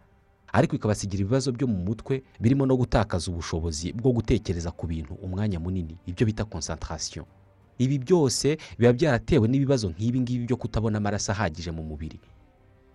ariko 0.53 0.75
ikabasigira 0.75 1.21
ibibazo 1.23 1.51
byo 1.55 1.67
mu 1.67 1.77
mutwe 1.87 2.23
birimo 2.39 2.65
no 2.67 2.75
gutakaza 2.77 3.31
ubushobozi 3.31 3.93
bwo 3.95 4.11
gutekereza 4.11 4.71
ku 4.75 4.83
bintu 4.87 5.13
umwanya 5.23 5.59
munini 5.63 5.95
ibyo 6.05 6.25
bita 6.27 6.43
concentration. 6.45 7.23
Ibi 7.79 7.97
byose 8.03 8.57
biba 8.77 8.91
byaratewe 8.93 9.47
n'ibibazo 9.47 9.89
nk'ibi 9.89 10.19
ngibi 10.19 10.43
byo 10.51 10.57
kutabona 10.59 10.97
amaraso 10.99 11.31
ahagije 11.31 11.71
mu 11.71 11.83
mubiri. 11.87 12.19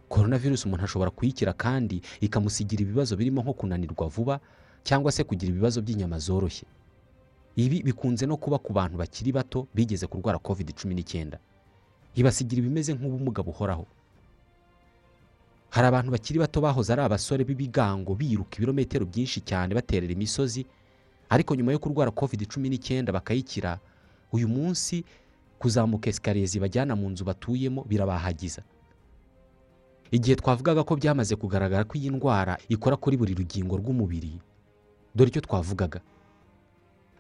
Korona 0.09 0.37
virusi 0.39 0.69
umuntu 0.69 0.85
ashobora 0.85 1.11
kuyikira 1.11 1.53
kandi 1.57 2.01
ikamusigira 2.21 2.83
ibibazo 2.85 3.17
birimo 3.17 3.41
nko 3.43 3.53
kunanirwa 3.57 4.07
vuba 4.13 4.37
cyangwa 4.85 5.09
se 5.13 5.25
kugira 5.25 5.51
ibibazo 5.51 5.81
by'inyama 5.83 6.19
zoroshye. 6.21 6.67
Ibi 7.57 7.83
bikunze 7.83 8.27
no 8.27 8.37
kuba 8.37 8.59
ku 8.59 8.73
bantu 8.73 8.99
bakiri 8.99 9.33
bato 9.33 9.67
bigeze 9.75 10.07
kurwara 10.07 10.39
covid 10.39 10.73
cumi 10.77 10.95
n'icyenda. 10.95 11.39
Ibasigira 12.15 12.61
ibimeze 12.61 12.93
nk'ubumuga 12.95 13.43
buhoraho. 13.43 13.87
Hari 15.71 15.87
abantu 15.89 16.11
bakiri 16.13 16.39
bato 16.39 16.61
bahoze 16.61 16.93
ari 16.93 17.03
abasore 17.03 17.45
b'ibigango 17.45 18.15
biruka 18.15 18.57
ibirometero 18.57 19.05
byinshi 19.07 19.41
cyane 19.45 19.75
baterera 19.75 20.13
imisozi 20.13 20.65
ariko 21.29 21.55
nyuma 21.57 21.73
yo 21.73 21.79
kurwara 21.79 22.11
covid 22.11 22.47
cumi 22.49 22.69
n'icyenda 22.69 23.13
bakayikira 23.13 23.79
uyu 24.33 24.49
munsi 24.49 25.05
kuzamuka 25.59 26.09
esikariye 26.13 26.47
zibajyana 26.47 26.93
mu 26.97 27.09
nzu 27.11 27.25
batuyemo 27.25 27.85
birabahagiza. 27.89 28.63
Igihe 30.13 30.37
twavugaga 30.39 30.85
ko 30.85 30.97
byamaze 30.97 31.35
kugaragara 31.37 31.85
ko 31.85 31.99
iyi 31.99 32.11
ndwara 32.15 32.59
ikora 32.69 32.97
kuri 32.97 33.17
buri 33.17 33.33
rugingo 33.35 33.77
rw'umubiri 33.81 34.39
dore 35.17 35.29
icyo 35.33 35.41
twavugaga. 35.43 36.01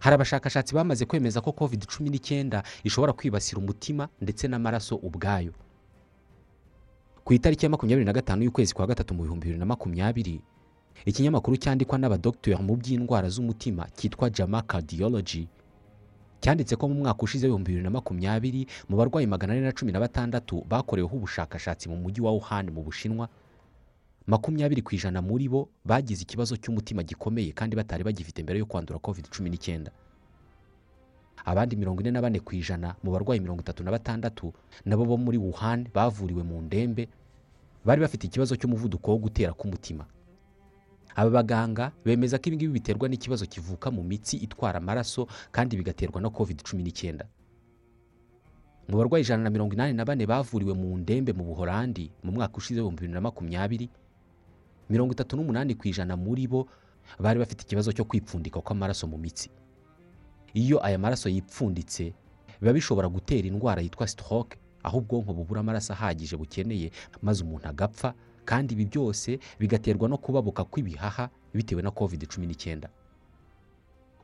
Hari 0.00 0.14
abashakashatsi 0.14 0.74
bamaze 0.74 1.04
kwemeza 1.06 1.40
ko 1.40 1.52
covid 1.52 1.86
cumi 1.86 2.10
n'icyenda 2.10 2.62
ishobora 2.84 3.12
kwibasira 3.12 3.58
umutima 3.60 4.08
ndetse 4.20 4.48
n'amaraso 4.48 4.96
ubwayo. 4.96 5.52
Ku 7.24 7.32
itariki 7.34 7.64
ya 7.66 7.70
makumyabiri 7.70 8.04
na 8.06 8.12
gatanu 8.12 8.42
y'ukwezi 8.44 8.74
kwa 8.74 8.86
gatatu 8.86 9.14
mu 9.14 9.22
bihumbi 9.22 9.44
bibiri 9.50 9.58
na 9.58 9.66
makumyabiri 9.66 10.40
ikinyamakuru 11.04 11.56
cyandikwa 11.56 11.98
n'abadogiteri 11.98 12.56
mu 12.62 12.76
by'indwara 12.76 13.28
z'umutima 13.28 13.86
cyitwa 13.96 14.30
jama 14.30 14.62
cardiology 14.62 15.48
cyanditse 16.40 16.76
ko 16.78 16.88
mu 16.88 16.94
mwaka 17.02 17.22
ushize 17.22 17.46
w'ibihumbi 17.46 17.68
bibiri 17.74 17.84
na 17.84 17.90
makumyabiri 17.90 18.66
mu 18.88 18.96
barwayi 18.96 19.26
magana 19.26 19.52
ane 19.52 19.62
na 19.66 19.72
cumi 19.74 19.92
na 19.92 20.00
batandatu 20.00 20.62
bakoreweho 20.68 21.16
ubushakashatsi 21.16 21.88
mu 21.90 21.96
mujyi 21.98 22.20
wa 22.22 22.30
wuhan 22.32 22.70
mu 22.70 22.82
bushinwa 22.86 23.28
makumyabiri 24.26 24.82
ku 24.82 24.94
ijana 24.94 25.22
muri 25.22 25.48
bo 25.48 25.68
bagize 25.84 26.22
ikibazo 26.22 26.56
cy'umutima 26.56 27.02
gikomeye 27.02 27.52
kandi 27.54 27.76
batari 27.76 28.04
bagifite 28.04 28.42
mbere 28.42 28.58
yo 28.58 28.66
kwandura 28.66 28.98
covid 28.98 29.28
cumi 29.30 29.50
n'icyenda. 29.50 29.90
Abandi 31.46 31.76
mirongo 31.78 32.00
ine 32.02 32.10
na 32.10 32.20
bane 32.22 32.40
ku 32.42 32.54
ijana 32.58 32.96
mu 33.02 33.12
barwayi 33.14 33.38
mirongo 33.40 33.60
itatu 33.62 33.84
na 33.86 33.90
batandatu 33.94 34.50
nabo 34.84 35.04
bo 35.06 35.16
muri 35.16 35.38
wuhan 35.38 35.86
bavuriwe 35.94 36.42
mu 36.42 36.58
ndembe 36.66 37.06
bari 37.86 38.00
bafite 38.02 38.26
ikibazo 38.26 38.56
cy'umuvuduko 38.58 39.10
wo 39.14 39.18
gutera 39.30 39.52
k'umutima. 39.54 40.06
Aba 41.16 41.30
baganga 41.30 41.92
bemeza 42.04 42.38
ko 42.42 42.48
ibingibi 42.50 42.72
biterwa 42.82 43.06
n'ikibazo 43.08 43.46
kivuka 43.46 43.90
mu 43.94 44.02
mitsi 44.02 44.36
itwara 44.42 44.78
amaraso 44.82 45.28
kandi 45.54 45.76
bigaterwa 45.78 46.18
na 46.20 46.30
covid 46.34 46.62
cumi 46.66 46.82
n'icyenda. 46.82 47.24
Mu 48.90 48.96
barwayi 48.98 49.22
ijana 49.22 49.42
na 49.46 49.50
mirongo 49.54 49.74
inani 49.78 49.94
na 49.94 50.02
bane 50.04 50.26
bavuriwe 50.26 50.74
mu 50.74 50.98
ndembe 50.98 51.30
mu 51.32 51.44
buhorandi 51.46 52.10
mu 52.26 52.32
mwaka 52.34 52.56
ushize 52.58 52.80
w'ibihumbi 52.82 53.00
bibiri 53.06 53.14
na 53.14 53.20
makumyabiri 53.22 53.86
mirongo 54.90 55.12
itatu 55.12 55.36
n'umunani 55.36 55.74
ku 55.74 55.88
ijana 55.88 56.16
muri 56.16 56.46
bo 56.48 56.66
bari 57.18 57.38
bafite 57.38 57.62
ikibazo 57.62 57.92
cyo 57.92 58.04
kwipfundika 58.04 58.60
kw'amaraso 58.60 59.06
mu 59.06 59.18
mitsi. 59.18 59.50
Iyo 60.54 60.80
aya 60.86 60.98
maraso 60.98 61.28
yipfunditse 61.28 62.14
biba 62.60 62.72
bishobora 62.72 63.08
gutera 63.08 63.46
indwara 63.48 63.82
yitwa 63.82 64.06
stroke 64.08 64.56
aho 64.82 64.98
ubwonko 64.98 65.32
bubura 65.34 65.60
amaraso 65.60 65.92
ahagije 65.92 66.36
bukeneye 66.36 66.90
maze 67.22 67.44
umuntu 67.44 67.68
agapfa 67.68 68.14
kandi 68.44 68.74
ibi 68.74 68.84
byose 68.86 69.38
bigaterwa 69.60 70.08
no 70.08 70.16
kubabuka 70.18 70.64
kw'ibihaha 70.64 71.28
bitewe 71.54 71.82
na 71.82 71.90
covid 71.90 72.26
cumi 72.30 72.46
n'icyenda 72.46 72.88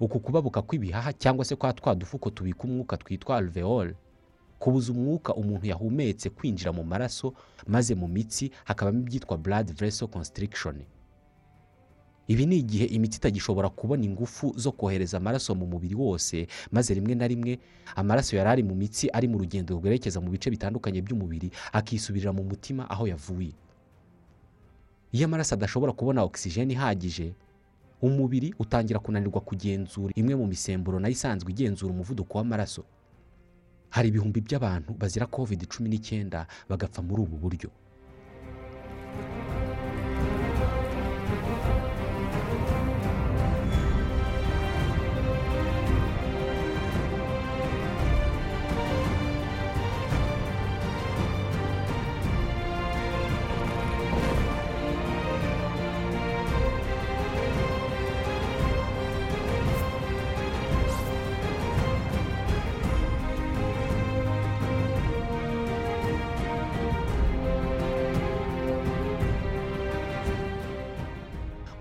uku 0.00 0.20
kubabuka 0.20 0.62
kw'ibihaha 0.62 1.12
cyangwa 1.12 1.44
se 1.44 1.56
kwa 1.56 1.72
twa 1.72 1.94
dufuko 1.94 2.30
tubika 2.30 2.64
umwuka 2.64 2.96
twitwa 2.96 3.36
alveole 3.36 3.94
kubuza 4.62 4.92
umwuka 4.94 5.34
umuntu 5.34 5.66
yahumetse 5.66 6.30
kwinjira 6.30 6.70
mu 6.72 6.84
maraso 6.86 7.34
maze 7.66 7.94
mu 7.98 8.06
mitsi 8.08 8.50
hakabamo 8.64 8.98
ibyitwa 9.02 9.34
blood 9.38 9.74
vessel 9.74 10.08
constriction. 10.08 10.76
Ibi 12.28 12.46
ni 12.46 12.56
igihe 12.62 12.84
imitsi 12.86 13.18
itagishobora 13.18 13.68
kubona 13.68 14.04
ingufu 14.06 14.54
zo 14.56 14.72
kohereza 14.72 15.16
amaraso 15.18 15.54
mu 15.58 15.66
mubiri 15.66 15.94
wose 15.94 16.46
maze 16.70 16.94
rimwe 16.94 17.14
na 17.14 17.26
rimwe 17.26 17.58
amaraso 17.96 18.36
yari 18.36 18.48
ari 18.50 18.62
mu 18.62 18.74
mitsi 18.74 19.10
ari 19.10 19.26
mu 19.28 19.38
rugendo 19.42 19.74
rwerekeza 19.74 20.20
mu 20.22 20.30
bice 20.30 20.46
bitandukanye 20.50 21.02
by'umubiri 21.02 21.50
akisubirira 21.74 22.30
mu 22.32 22.44
mutima 22.46 22.86
aho 22.90 23.06
yavuye. 23.10 23.52
Iyo 25.12 25.24
amaraso 25.26 25.54
adashobora 25.58 25.92
kubona 25.92 26.22
ogisijeni 26.22 26.72
ihagije 26.78 27.34
umubiri 28.02 28.54
utangira 28.58 28.98
kunanirwa 29.02 29.40
kugenzura 29.42 30.12
imwe 30.14 30.34
mu 30.38 30.46
misemburo 30.46 31.00
na 31.02 31.08
yo 31.10 31.12
isanzwe 31.18 31.50
igenzura 31.50 31.90
umuvuduko 31.92 32.38
w'amaraso. 32.38 32.84
Hari 33.94 34.08
ibihumbi 34.08 34.40
by'abantu 34.40 34.90
bazira 35.00 35.26
covid 35.28 35.60
cumi 35.72 35.88
n'icyenda 35.92 36.46
bagapfa 36.68 37.00
muri 37.06 37.20
ubu 37.22 37.36
buryo. 37.44 37.68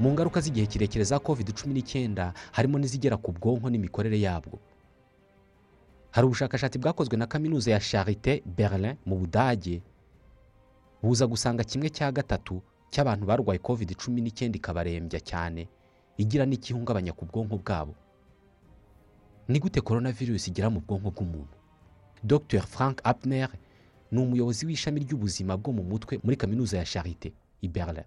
Mu 0.02 0.10
ngaruka 0.14 0.42
z'igihe 0.42 0.66
kirekire 0.66 1.04
za 1.06 1.20
covid 1.20 1.54
cumi 1.54 1.74
n'icyenda 1.74 2.34
harimo 2.52 2.76
n'izigera 2.80 3.18
ku 3.22 3.30
bwonko 3.32 3.70
n'imikorere 3.70 4.18
yabwo. 4.26 4.58
Hari 6.12 6.26
ubushakashatsi 6.28 6.78
bwakozwe 6.82 7.16
na 7.18 7.28
kaminuza 7.28 7.72
ya 7.72 7.80
charite 7.80 8.42
berlin 8.58 8.96
mu 9.06 9.16
budage. 9.22 9.82
Buza 11.04 11.28
gusanga 11.28 11.64
kimwe 11.64 11.90
cya 11.90 12.12
gatatu 12.12 12.62
cy'abantu 12.92 13.26
barwaye 13.30 13.60
covid 13.62 13.94
cumi 13.96 14.22
n'icyenda 14.22 14.58
ikabarembya 14.58 15.20
cyane. 15.22 15.68
Igira 16.18 16.46
n'ikihungabanya 16.50 17.14
ku 17.14 17.26
bwonko 17.30 17.56
bwabo. 17.62 17.94
Ni 19.48 19.60
gute 19.62 19.82
korona 19.86 20.10
virusi 20.12 20.50
mu 20.70 20.82
bwonko 20.82 21.10
bw'umuntu? 21.14 21.56
Dr 22.24 22.62
frank 22.66 23.02
apner 23.04 23.50
ni 24.12 24.18
umuyobozi 24.22 24.66
w'ishami 24.66 25.00
ry'ubuzima 25.06 25.58
bwo 25.58 25.72
mu 25.78 25.84
mutwe 25.84 26.18
muri 26.24 26.36
kaminuza 26.38 26.78
ya 26.78 26.86
charite 26.86 27.34
i 27.62 27.68
berlin. 27.68 28.06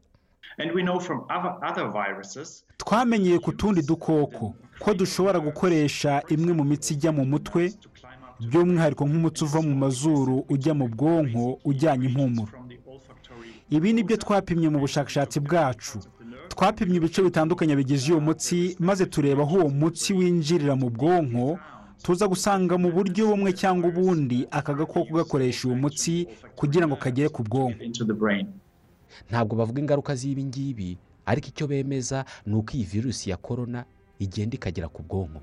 Twamenyeye 2.78 3.38
ku 3.38 3.52
tundi 3.52 3.82
dukoko 3.82 4.54
ko 4.78 4.94
dushobora 4.94 5.38
gukoresha 5.40 6.23
imwe 6.28 6.52
mu 6.52 6.64
mitsi 6.64 6.94
ijya 6.94 7.12
mu 7.12 7.25
mutwe 7.25 7.73
by'umwihariko 8.40 9.04
nk'umutsi 9.06 9.44
uva 9.44 9.61
mu 9.62 9.75
mazuru 9.75 10.44
ujya 10.49 10.75
mu 10.75 10.88
bwonko 10.88 11.58
ujyanye 11.64 12.06
impumuro. 12.11 12.52
Ibi 13.70 13.92
ni 13.92 14.02
byo 14.02 14.16
twapimye 14.16 14.68
mu 14.68 14.78
bushakashatsi 14.84 15.40
bwacu. 15.40 15.99
Twapimye 16.49 16.96
ibice 16.96 17.23
bitandukanye 17.23 17.76
bigize 17.76 18.12
uwo 18.12 18.20
mutsi 18.20 18.76
maze 18.78 19.06
tureba 19.06 19.42
aho 19.42 19.56
uwo 19.56 19.68
mutsi 19.70 20.12
winjirira 20.12 20.75
mu 20.76 20.90
bwonko 20.90 21.58
tuza 22.02 22.28
gusanga 22.28 22.75
mu 22.78 22.90
buryo 22.92 23.26
bumwe 23.30 23.52
cyangwa 23.52 23.88
ubundi 23.88 24.46
aka 24.50 24.75
gakoko 24.75 25.14
gakoresha 25.14 25.68
uwo 25.68 25.76
mutsi 25.76 26.26
kugira 26.58 26.87
ngo 26.87 26.96
kagere 26.96 27.28
ku 27.28 27.42
bwonko. 27.42 27.78
Ntabwo 29.30 29.56
bavuga 29.56 29.80
ingaruka 29.80 30.14
z'ibi 30.14 30.44
ngibi 30.44 30.99
ariko 31.26 31.47
icyo 31.49 31.66
bemeza 31.66 32.25
ni 32.47 32.54
uko 32.54 32.71
iyi 32.76 32.85
virusi 32.85 33.30
ya 33.30 33.37
korona 33.37 33.85
igenda 34.18 34.54
ikagera 34.56 34.88
ku 34.88 35.02
bwonko. 35.02 35.40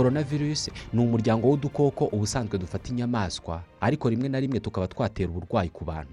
Korona 0.00 0.22
virusi 0.22 0.72
ni 0.92 1.00
umuryango 1.02 1.48
w'udukoko 1.48 2.04
ubusanzwe 2.04 2.58
dufata 2.58 2.88
inyamaswa 2.88 3.62
ariko 3.80 4.08
rimwe 4.10 4.28
na 4.28 4.40
rimwe 4.40 4.60
tukaba 4.60 4.88
twatera 4.88 5.28
uburwayi 5.30 5.68
ku 5.68 5.84
bantu. 5.84 6.12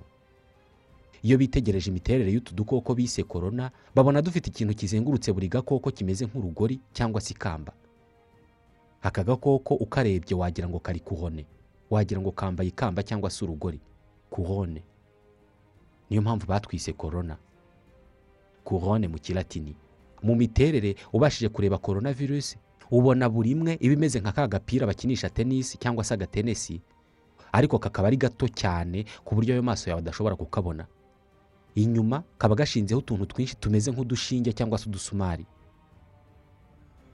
Iyo 1.23 1.38
bitegereje 1.38 1.89
imiterere 1.91 2.32
y'utu 2.32 2.56
dukoko 2.56 2.95
bise 2.95 3.23
korona 3.23 3.71
babona 3.95 4.21
dufite 4.21 4.47
ikintu 4.50 4.73
kizengurutse 4.76 5.32
buri 5.32 5.47
gakoko 5.47 5.91
kimeze 5.91 6.26
nk'urugori 6.26 6.80
cyangwa 6.93 7.21
se 7.21 7.32
ikamba. 7.34 7.73
Aka 9.02 9.23
gakoko 9.23 9.73
ukarebye 9.80 10.36
wagira 10.36 10.67
ngo 10.67 10.80
kari 10.80 11.00
kuhone 11.00 11.45
wagira 11.89 12.19
ngo 12.21 12.32
kambaye 12.32 12.67
ikamba 12.69 13.04
cyangwa 13.04 13.30
se 13.30 13.45
urugori 13.45 13.80
kuhone. 14.30 14.84
Niyo 16.10 16.21
mpamvu 16.21 16.45
batwise 16.47 16.91
korona 16.93 17.38
kuhone 18.63 19.08
mu 19.08 19.15
kilatini. 19.19 19.76
Mu 20.23 20.36
miterere 20.36 20.95
ubashije 21.13 21.50
kureba 21.50 21.78
korona 21.78 22.12
virusi 22.13 22.58
ubona 22.91 23.30
buri 23.30 23.52
imwe 23.52 23.78
iba 23.80 23.93
imeze 23.93 24.19
nka 24.19 24.32
ka 24.32 24.47
gapira 24.47 24.88
bakinisha 24.88 25.30
tenisi 25.30 25.78
cyangwa 25.78 26.04
se 26.04 26.13
agatenesi 26.13 26.82
ariko 27.52 27.80
kakaba 27.80 28.08
ari 28.08 28.17
gato 28.17 28.47
cyane 28.47 29.06
ku 29.26 29.36
buryo 29.36 29.54
ayo 29.54 29.63
maso 29.63 29.89
yawe 29.89 30.00
adashobora 30.02 30.36
kukabona. 30.36 30.86
Inyuma 31.76 32.23
kaba 32.38 32.56
gashinzeho 32.56 33.00
utuntu 33.00 33.26
twinshi 33.26 33.56
tumeze 33.56 33.91
nk'udushinge 33.91 34.54
cyangwa 34.54 34.78
se 34.78 34.89
udusumari. 34.89 35.45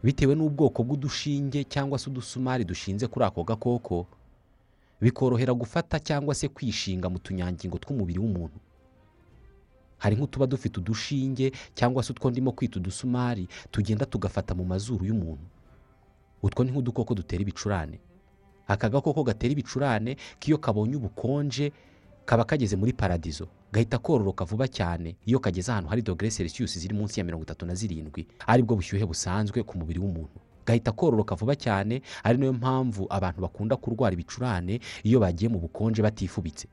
Bitewe 0.04 0.36
n'ubwoko 0.36 0.84
bw'udushinge 0.84 1.64
cyangwa 1.64 2.00
se 2.00 2.10
udusumari 2.10 2.64
dushinze 2.66 3.08
kuri 3.08 3.26
ako 3.26 3.44
gakoko 3.44 4.08
bikorohera 5.02 5.54
gufata 5.54 6.00
cyangwa 6.00 6.36
se 6.36 6.48
kwishinga 6.48 7.10
mu 7.10 7.20
tunyangingo 7.20 7.78
tw'umubiri 7.78 8.20
w'umuntu. 8.20 8.58
Hari 9.98 10.16
nk'utuba 10.16 10.48
dufite 10.48 10.80
udushinge 10.80 11.52
cyangwa 11.76 12.04
se 12.04 12.12
utwo 12.12 12.32
ndimo 12.32 12.52
kwita 12.52 12.80
udusumari 12.80 13.48
tugenda 13.72 14.06
tugafata 14.06 14.52
mu 14.56 14.66
mazuru 14.66 15.06
y'umuntu. 15.06 15.46
Utwo 16.44 16.64
ni 16.64 16.72
nk'udukoko 16.72 17.14
dutera 17.16 17.42
ibicurane. 17.42 18.00
Aka 18.68 18.90
gakoko 18.90 19.24
gatera 19.24 19.52
ibicurane 19.52 20.16
k'iyo 20.40 20.58
kabonye 20.58 20.96
ubukonje 20.96 21.72
kaba 22.26 22.44
kageze 22.44 22.76
muri 22.76 22.94
paradizo. 22.94 23.48
Gahita 23.74 23.98
kororoka 23.98 24.46
vuba 24.46 24.68
cyane 24.68 25.16
iyo 25.26 25.40
kageze 25.40 25.72
ahantu 25.72 25.90
hari 25.90 26.02
dogere 26.02 26.32
selisiyusi 26.32 26.80
ziri 26.80 26.94
munsi 26.96 27.20
ya 27.20 27.24
mirongo 27.26 27.44
itatu 27.44 27.66
na 27.66 27.76
zirindwi 27.76 28.28
ari 28.48 28.64
bwo 28.64 28.76
bushyuhe 28.76 29.06
busanzwe 29.06 29.64
ku 29.64 29.78
mubiri 29.78 30.00
w'umuntu. 30.00 30.40
Gahita 30.66 30.92
kororoka 30.92 31.36
vuba 31.36 31.56
cyane 31.56 32.02
ari 32.24 32.38
na 32.38 32.46
yo 32.46 32.54
mpamvu 32.54 33.08
abantu 33.10 33.42
bakunda 33.42 33.76
kurwara 33.76 34.14
ibicurane 34.14 34.80
iyo 35.04 35.20
bagiye 35.20 35.50
mu 35.52 35.60
bukonje 35.60 36.02
batifubitse. 36.02 36.68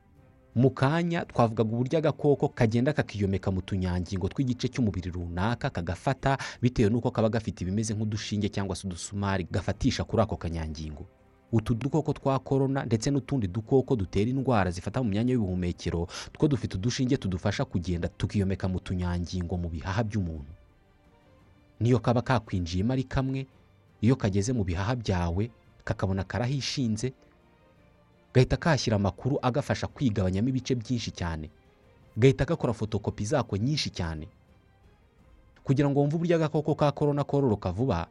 Mu 0.55 0.69
kanya 0.71 1.25
twavugaga 1.25 1.71
uburyo 1.73 1.97
agakoko 1.99 2.49
kagenda 2.49 2.93
kakiyomeka 2.93 3.51
mu 3.51 3.61
tunyangingo 3.63 4.27
tw'igice 4.27 4.67
cy'umubiri 4.67 5.07
runaka 5.11 5.69
kagafata 5.71 6.37
bitewe 6.61 6.89
n'uko 6.91 7.11
kaba 7.11 7.29
gafite 7.31 7.61
ibimeze 7.63 7.93
nk'udushinge 7.95 8.49
cyangwa 8.51 8.75
se 8.75 8.87
udusumari 8.87 9.47
gafatisha 9.51 10.03
kuri 10.03 10.21
ako 10.23 10.35
kanyangingo. 10.37 11.05
Utu 11.51 11.75
dukoko 11.75 12.13
twa 12.13 12.39
korona 12.39 12.83
ndetse 12.85 13.11
n'utundi 13.11 13.47
dukoko 13.47 13.95
dutera 13.95 14.29
indwara 14.31 14.71
zifata 14.71 15.03
mu 15.03 15.09
myanya 15.09 15.33
y'ubuhumekero 15.35 16.07
two 16.35 16.47
dufite 16.47 16.75
udushinge 16.75 17.17
tudufasha 17.17 17.65
kugenda 17.65 18.07
tukiyomeka 18.07 18.67
mu 18.67 18.79
tunyangingo 18.79 19.55
mu 19.57 19.69
bihaha 19.69 20.03
by'umuntu. 20.03 20.51
Niyo 21.79 21.99
kaba 21.99 22.21
kakwinjiyemo 22.21 22.93
ari 22.93 23.03
kamwe 23.03 23.47
iyo 24.03 24.15
kageze 24.15 24.53
mu 24.53 24.63
bihaha 24.63 24.95
byawe 24.95 25.51
kakabona 25.83 26.23
karahishinze 26.23 27.13
gahita 28.33 28.57
kashyira 28.57 28.95
amakuru 28.95 29.39
agafasha 29.41 29.87
kwigabanyamo 29.87 30.49
ibice 30.49 30.75
byinshi 30.75 31.11
cyane. 31.11 31.49
Gahita 32.17 32.45
gakora 32.45 32.73
fotokopi 32.73 33.25
zako 33.25 33.57
nyinshi 33.57 33.89
cyane. 33.89 34.27
Kugira 35.63 35.89
ngo 35.89 35.99
wumve 35.99 36.15
uburyo 36.15 36.35
agakoko 36.35 36.75
ka 36.75 36.91
korona 36.91 37.23
kororoka 37.23 37.71
vuba 37.71 38.07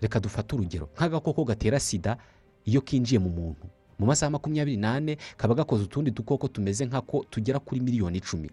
reka 0.00 0.20
dufate 0.20 0.54
urugero. 0.54 0.88
Nk'agakoko 0.96 1.44
gatera 1.44 1.80
sida 1.80 2.16
iyo 2.64 2.80
kinjiye 2.80 3.18
mu 3.18 3.30
muntu. 3.30 3.66
Mu 3.98 4.06
masaha 4.06 4.30
makumyabiri 4.30 4.76
n'ane 4.76 5.16
kaba 5.36 5.54
gakoze 5.54 5.84
utundi 5.84 6.10
dukoko 6.10 6.48
tumeze 6.48 6.84
nkako 6.86 7.24
tugera 7.30 7.58
kuri 7.58 7.80
miliyoni 7.80 8.18
icumi. 8.18 8.50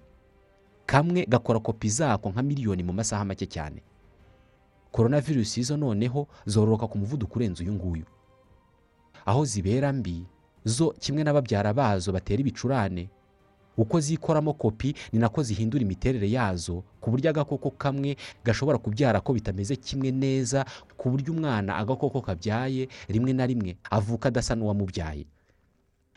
Kamwe 0.85 1.25
gakora 1.25 1.59
kopi 1.59 1.89
zako 1.89 2.29
nka 2.29 2.41
miliyoni 2.43 2.83
mu 2.83 2.93
masaha 2.93 3.25
make 3.25 3.45
cyane. 3.47 3.81
Korona 4.91 5.19
virusi 5.21 5.63
zo 5.63 5.77
noneho 5.77 6.27
zororoka 6.45 6.87
ku 6.87 6.97
muvuduko 6.97 7.35
urenze 7.39 7.63
uyu 7.63 7.73
nguyu. 7.73 8.05
Aho 9.25 9.45
zibera 9.45 9.93
mbi 9.93 10.23
zo 10.65 10.91
kimwe 10.99 11.23
n'ababyara 11.23 11.73
bazo 11.73 12.11
batera 12.11 12.39
ibicurane. 12.41 13.09
Uko 13.77 13.99
zikoramo 13.99 14.53
kopi 14.53 14.93
ni 15.13 15.19
nako 15.19 15.43
zihindura 15.43 15.81
imiterere 15.81 16.29
yazo 16.31 16.83
ku 17.01 17.09
buryo 17.11 17.29
agakoko 17.33 17.71
kamwe 17.73 18.15
gashobora 18.45 18.77
kubyara 18.77 19.17
ko 19.21 19.33
bitameze 19.33 19.75
kimwe 19.75 20.11
neza 20.13 20.65
ku 20.97 21.09
buryo 21.09 21.33
umwana 21.33 21.75
agakoko 21.81 22.21
kabyaye 22.21 22.87
rimwe 23.09 23.33
na 23.33 23.45
rimwe 23.49 23.73
avuka 23.91 24.27
adasa 24.29 24.53
n'uwamubyaye 24.55 25.25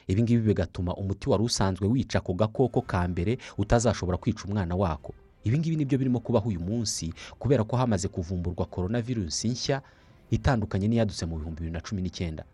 ibi 0.07 0.23
ngibi 0.23 0.43
bigatuma 0.53 0.95
umuti 0.95 1.31
wari 1.31 1.43
usanzwe 1.43 1.87
wica 1.89 2.17
ako 2.21 2.35
gakoko 2.35 2.81
ka 2.85 3.09
mbere 3.09 3.39
utazashobora 3.59 4.19
kwica 4.19 4.45
umwana 4.45 4.77
wako. 4.77 5.15
Ibi 5.45 5.59
ngibi 5.59 5.77
ni 5.77 5.85
byo 5.85 5.99
birimo 5.99 6.21
kubaho 6.21 6.49
uyu 6.49 6.61
munsi 6.61 7.11
kubera 7.39 7.65
ko 7.65 7.77
hamaze 7.77 8.09
kuvumburwa 8.09 8.67
korona 8.71 9.01
virusi 9.03 9.49
nshya 9.49 9.83
itandukanye 10.31 10.89
n'iyadutse 10.89 11.27
mu 11.27 11.39
bihumbi 11.41 11.61
bibiri 11.67 11.73
na 11.75 11.81
cumi 11.81 12.03
n'icyenda. 12.03 12.45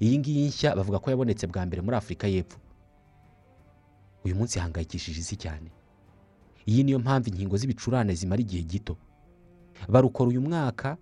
Iyi 0.00 0.18
ngiyi 0.18 0.48
nshya 0.48 0.76
bavuga 0.76 0.98
ko 0.98 1.10
yabonetse 1.10 1.46
bwa 1.46 1.66
mbere 1.66 1.82
muri 1.82 1.96
afurika 1.96 2.26
y'epfo. 2.28 2.58
Uyu 4.24 4.34
munsi 4.36 4.58
ihangayikishije 4.58 5.20
isi 5.20 5.36
cyane. 5.36 5.70
Iyi 6.66 6.84
niyo 6.84 6.98
mpamvu 6.98 7.28
inkingo 7.28 7.56
z'ibicurane 7.56 8.14
zimara 8.14 8.40
igihe 8.42 8.62
gito. 8.62 8.96
Barukora 9.88 10.28
uyu 10.28 10.40
mwaka 10.40 10.96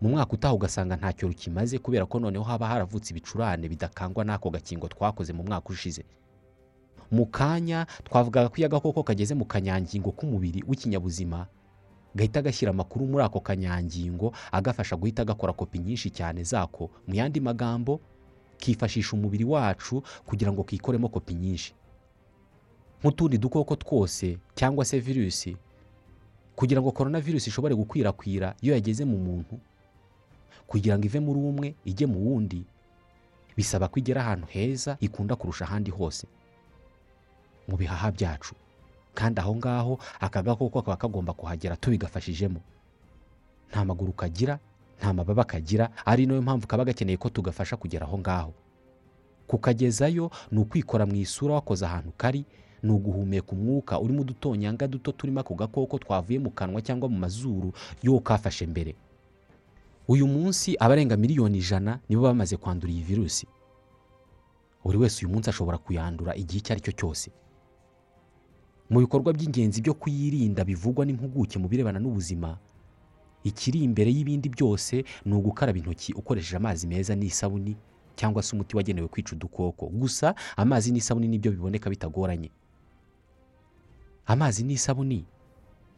mu 0.00 0.08
mwaka 0.08 0.32
utaha 0.32 0.54
ugasanga 0.54 0.96
ntacyo 0.96 1.28
rukimaze 1.28 1.78
kubera 1.78 2.06
ko 2.06 2.18
noneho 2.20 2.44
haba 2.44 2.68
haravutse 2.68 3.10
ibicurane 3.10 3.68
bidakangwa 3.68 4.24
n'ako 4.24 4.50
gakingo 4.50 4.88
twakoze 4.88 5.32
mu 5.32 5.42
mwaka 5.42 5.68
ushize. 5.70 6.04
Mu 7.10 7.26
kanya 7.26 7.86
twavugaga 8.06 8.48
ko 8.48 8.56
iyo 8.56 8.66
agakoko 8.66 9.02
kageze 9.02 9.34
mu 9.34 9.44
kanyangingo 9.44 10.10
k'umubiri 10.14 10.62
w'ikinyabuzima 10.66 11.46
gahita 12.14 12.42
gashyira 12.42 12.70
amakuru 12.70 13.06
muri 13.06 13.22
ako 13.24 13.40
kanyangingo 13.42 14.32
agafasha 14.52 14.96
guhita 14.96 15.24
gakora 15.26 15.52
kopi 15.52 15.78
nyinshi 15.78 16.10
cyane 16.10 16.42
zako 16.46 16.90
mu 17.06 17.14
yandi 17.14 17.40
magambo 17.42 18.00
kifashisha 18.60 19.12
umubiri 19.16 19.44
wacu 19.44 20.02
kugira 20.28 20.52
ngo 20.52 20.62
kikoremo 20.64 21.08
kopi 21.08 21.34
nyinshi. 21.34 21.72
Nk'utundi 23.00 23.38
dukoko 23.38 23.76
twose 23.76 24.38
cyangwa 24.54 24.84
se 24.84 25.00
virusi 25.00 25.56
kugira 26.56 26.80
ngo 26.84 26.92
korona 26.92 27.20
virusi 27.20 27.48
ishobore 27.50 27.74
gukwirakwira 27.74 28.54
iyo 28.60 28.74
yageze 28.76 29.04
mu 29.08 29.16
muntu 29.18 29.56
kugira 30.68 30.98
ngo 30.98 31.04
ive 31.08 31.20
muri 31.20 31.40
umwe 31.40 31.68
ijye 31.84 32.06
mu 32.06 32.18
wundi 32.20 32.60
bisaba 33.56 33.88
ko 33.88 33.96
igera 33.98 34.20
ahantu 34.20 34.46
heza 34.52 34.96
ikunda 35.00 35.36
kurusha 35.36 35.64
ahandi 35.64 35.90
hose. 35.90 36.26
Mu 37.68 37.76
bihaha 37.76 38.10
byacu. 38.12 38.54
Kandi 39.14 39.40
aho 39.40 39.56
ngaho 39.56 39.98
aka 40.20 40.42
gakoko 40.42 40.82
kaba 40.82 40.96
kagomba 40.96 41.32
kuhagera 41.32 41.76
tubigafashijemo. 41.76 42.60
Nta 43.70 43.84
maguru 43.84 44.12
kagira 44.12 44.58
nta 45.00 45.12
mababa 45.16 45.44
kagira 45.48 45.88
ari 46.04 46.26
na 46.28 46.34
yo 46.36 46.42
mpamvu 46.44 46.66
kaba 46.68 46.84
gakeneye 46.84 47.16
ko 47.16 47.28
tugafasha 47.32 47.76
kugera 47.76 48.04
aho 48.06 48.18
ngaho. 48.20 48.52
Kukagezayo 49.48 50.30
ni 50.52 50.58
ukwikora 50.60 51.06
mu 51.08 51.14
isura 51.16 51.54
wakoze 51.54 51.84
ahantu 51.86 52.12
kari 52.16 52.44
ni 52.82 52.90
uguhumeka 52.92 53.52
umwuka 53.52 54.00
urimo 54.00 54.20
udutonyanga 54.22 54.88
duto 54.88 55.12
turimo 55.12 55.40
ako 55.40 55.54
gakoko 55.54 55.98
twavuye 55.98 56.38
mu 56.38 56.50
kanwa 56.50 56.82
cyangwa 56.84 57.08
mu 57.08 57.18
mazuru 57.18 57.72
y'uwo 58.04 58.20
kafashe 58.20 58.66
mbere. 58.66 58.94
Uyu 60.08 60.26
munsi 60.26 60.76
abarenga 60.78 61.16
miliyoni 61.16 61.58
ijana 61.58 61.98
nibo 62.08 62.22
bamaze 62.22 62.56
kwandura 62.56 62.92
iyi 62.92 63.02
virusi. 63.02 63.46
Buri 64.84 64.98
wese 64.98 65.24
uyu 65.26 65.32
munsi 65.34 65.50
ashobora 65.50 65.78
kuyandura 65.78 66.36
igihe 66.36 66.58
icyo 66.60 66.72
ari 66.72 66.80
cyo 66.84 66.92
cyose. 66.92 67.30
Mu 68.90 69.00
bikorwa 69.00 69.32
by'ingenzi 69.32 69.80
byo 69.82 69.94
kuyirinda 69.94 70.64
bivugwa 70.64 71.04
n'impuguke 71.06 71.58
mu 71.58 71.68
birebana 71.68 71.98
n'ubuzima 72.02 72.58
ikiri 73.44 73.82
imbere 73.82 74.10
y'ibindi 74.12 74.48
byose 74.48 75.04
ni 75.24 75.32
ugukaraba 75.34 75.78
intoki 75.78 76.12
ukoresheje 76.12 76.56
amazi 76.56 76.86
meza 76.86 77.14
n'isabuni 77.16 77.76
cyangwa 78.16 78.42
se 78.42 78.52
umuti 78.56 78.76
wagenewe 78.76 79.08
kwica 79.08 79.32
udukoko. 79.32 79.86
Gusa 79.86 80.34
amazi 80.56 80.92
n'isabuni 80.92 81.28
ni 81.28 81.38
byo 81.38 81.50
biboneka 81.52 81.90
bitagoranye. 81.90 82.50
Amazi 84.26 84.64
n'isabuni 84.64 85.24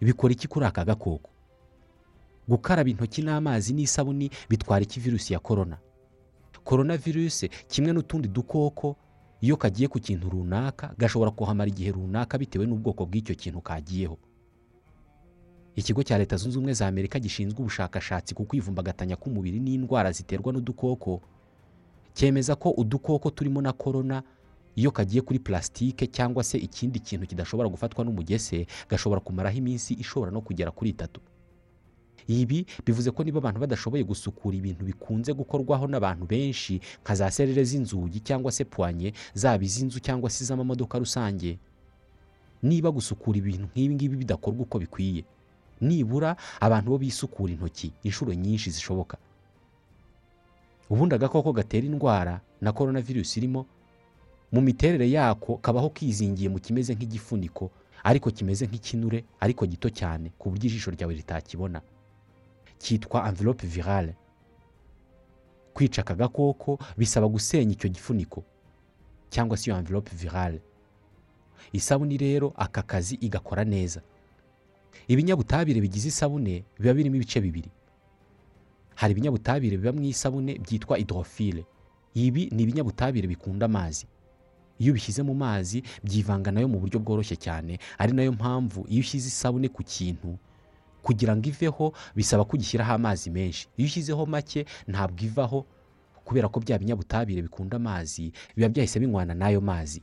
bikora 0.00 0.32
iki 0.32 0.48
kuri 0.48 0.66
aka 0.66 0.84
gakoko? 0.84 1.30
Gukaraba 2.48 2.90
intoki 2.90 3.22
n'amazi 3.22 3.72
n'isabuni 3.72 4.30
bitwara 4.48 4.82
iki 4.82 5.00
virusi 5.00 5.32
ya 5.32 5.38
korona 5.38 5.78
korona 6.64 6.96
virusi 6.96 7.48
kimwe 7.68 7.92
n'utundi 7.92 8.28
dukoko 8.28 8.96
iyo 9.40 9.56
kagiye 9.56 9.88
ku 9.88 9.98
kintu 9.98 10.30
runaka 10.30 10.94
gashobora 10.98 11.30
kuhamara 11.34 11.66
igihe 11.70 11.90
runaka 11.92 12.38
bitewe 12.38 12.66
n'ubwoko 12.66 13.02
bw'icyo 13.06 13.34
kintu 13.34 13.60
kagiyeho. 13.60 14.18
Ikigo 15.76 16.02
cya 16.02 16.18
leta 16.18 16.36
zunze 16.36 16.58
ubumwe 16.58 16.72
za 16.74 16.86
amerika 16.86 17.18
gishinzwe 17.18 17.58
ubushakashatsi 17.60 18.34
ku 18.34 18.44
kwivumbagatanya 18.44 19.16
k'umubiri 19.16 19.60
n'indwara 19.60 20.12
ziterwa 20.12 20.52
n'udukoko. 20.52 21.20
Cyemeza 22.14 22.56
ko 22.56 22.70
udukoko 22.76 23.30
turimo 23.30 23.62
na 23.62 23.72
korona 23.72 24.22
iyo 24.76 24.90
kagiye 24.92 25.22
kuri 25.22 25.38
plasitike 25.38 26.06
cyangwa 26.06 26.44
se 26.44 26.58
ikindi 26.58 27.00
kintu 27.00 27.26
kidashobora 27.26 27.68
gufatwa 27.68 28.04
n'umugese 28.04 28.66
gashobora 28.88 29.20
kumaraho 29.20 29.56
iminsi 29.58 29.94
ishobora 29.96 30.30
no 30.32 30.40
kugera 30.40 30.70
kuri 30.70 30.90
itatu. 30.92 31.20
Ibi 32.28 32.66
bivuze 32.86 33.10
ko 33.10 33.24
niba 33.24 33.38
abantu 33.40 33.60
badashoboye 33.60 34.04
gusukura 34.04 34.56
ibintu 34.56 34.84
bikunze 34.84 35.32
gukorwaho 35.32 35.86
n'abantu 35.88 36.26
benshi 36.28 36.80
nka 37.02 37.14
za 37.14 37.30
serire 37.32 37.64
z'inzugi 37.64 38.20
cyangwa 38.20 38.52
se 38.52 38.64
puwanye 38.64 39.12
zaba 39.34 39.64
iz'inzu 39.64 39.98
cyangwa 40.04 40.30
se 40.30 40.44
iz'amamodoka 40.44 40.98
rusange. 41.00 41.58
Niba 42.62 42.90
gusukura 42.92 43.38
ibintu 43.40 43.66
nk'ibi 43.72 43.94
ngibi 43.94 44.16
bidakorwa 44.22 44.62
uko 44.68 44.78
bikwiye. 44.78 45.24
Nibura 45.82 46.36
abantu 46.62 46.90
bo 46.90 46.98
bisukura 46.98 47.52
intoki 47.52 47.92
inshuro 48.06 48.30
nyinshi 48.34 48.70
zishoboka. 48.70 49.16
Ubundi 50.90 51.14
agakoko 51.14 51.52
gatera 51.52 51.86
indwara 51.86 52.40
na 52.60 52.72
korona 52.72 53.00
virusi 53.00 53.40
irimo 53.40 53.66
mu 54.52 54.60
miterere 54.60 55.10
yako 55.10 55.56
kabaho 55.58 55.90
kizingiye 55.90 56.48
mu 56.48 56.58
kimeze 56.60 56.94
nk'igifuniko 56.94 57.70
ariko 58.04 58.30
kimeze 58.30 58.66
nk'ikinure 58.66 59.24
ariko 59.40 59.66
gito 59.66 59.88
cyane 59.90 60.30
ku 60.38 60.50
buryo 60.50 60.66
ijisho 60.68 60.90
ryawe 60.90 61.14
ritakibona. 61.14 61.80
Cyitwa 62.78 63.28
envelope 63.28 63.66
virale. 63.66 64.14
Kwica 65.74 65.98
aka 66.02 66.14
gakoko 66.14 66.78
bisaba 66.98 67.28
gusenya 67.28 67.72
icyo 67.72 67.88
gifuniko 67.88 68.44
cyangwa 69.30 69.56
se 69.56 69.70
iyo 69.70 69.78
envelope 69.78 70.10
virale. 70.16 70.60
Isabuni 71.72 72.16
rero 72.18 72.52
aka 72.56 72.82
kazi 72.82 73.14
igakora 73.20 73.64
neza. 73.64 74.02
Ibinyabutabire 75.08 75.80
bigize 75.80 76.08
isabune 76.08 76.64
biba 76.78 76.94
birimo 76.94 77.16
ibice 77.16 77.40
bibiri. 77.40 77.70
Hari 78.94 79.12
ibinyabutabire 79.12 79.76
biba 79.76 79.92
mu 79.92 80.02
isabune 80.04 80.58
byitwa 80.58 80.96
hydrophile. 80.96 81.64
Ibi 82.14 82.48
ni 82.52 82.62
ibinyabutabire 82.62 83.28
bikunda 83.28 83.66
amazi. 83.66 84.06
Iyo 84.78 84.92
ubishyize 84.92 85.22
mu 85.22 85.34
mazi 85.34 85.82
byivanga 86.04 86.50
na 86.52 86.60
yo 86.60 86.68
mu 86.68 86.78
buryo 86.80 86.98
bworoshye 87.00 87.36
cyane 87.36 87.78
ari 87.98 88.12
na 88.12 88.22
yo 88.22 88.32
mpamvu 88.32 88.86
iyo 88.88 89.00
ushyize 89.00 89.28
isabune 89.28 89.68
ku 89.68 89.82
kintu 89.82 90.38
kugira 91.02 91.36
ngo 91.36 91.48
iveho 91.48 91.92
bisaba 92.16 92.44
ko 92.44 92.56
ugishyiraho 92.56 92.92
amazi 92.94 93.30
menshi. 93.30 93.68
Iyo 93.76 93.86
ushyizeho 93.86 94.26
make 94.26 94.66
ntabwo 94.88 95.22
ivaho 95.24 95.66
kubera 96.24 96.48
ko 96.48 96.60
bya 96.60 96.78
binyabutabire 96.78 97.42
bikunda 97.42 97.76
amazi 97.76 98.32
biba 98.56 98.68
byahise 98.68 98.98
binywana 99.00 99.34
n'ayo 99.34 99.60
mazi. 99.60 100.02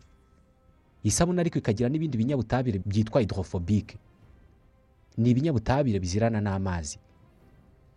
Isabune 1.04 1.40
ariko 1.42 1.58
ikagira 1.60 1.90
n'ibindi 1.90 2.18
binyabutabire 2.18 2.80
byitwa 2.86 3.22
hydrophobique 3.22 3.96
ni 5.18 5.30
ibinyabutabire 5.30 6.00
bizirana 6.00 6.42
n'amazi. 6.42 6.98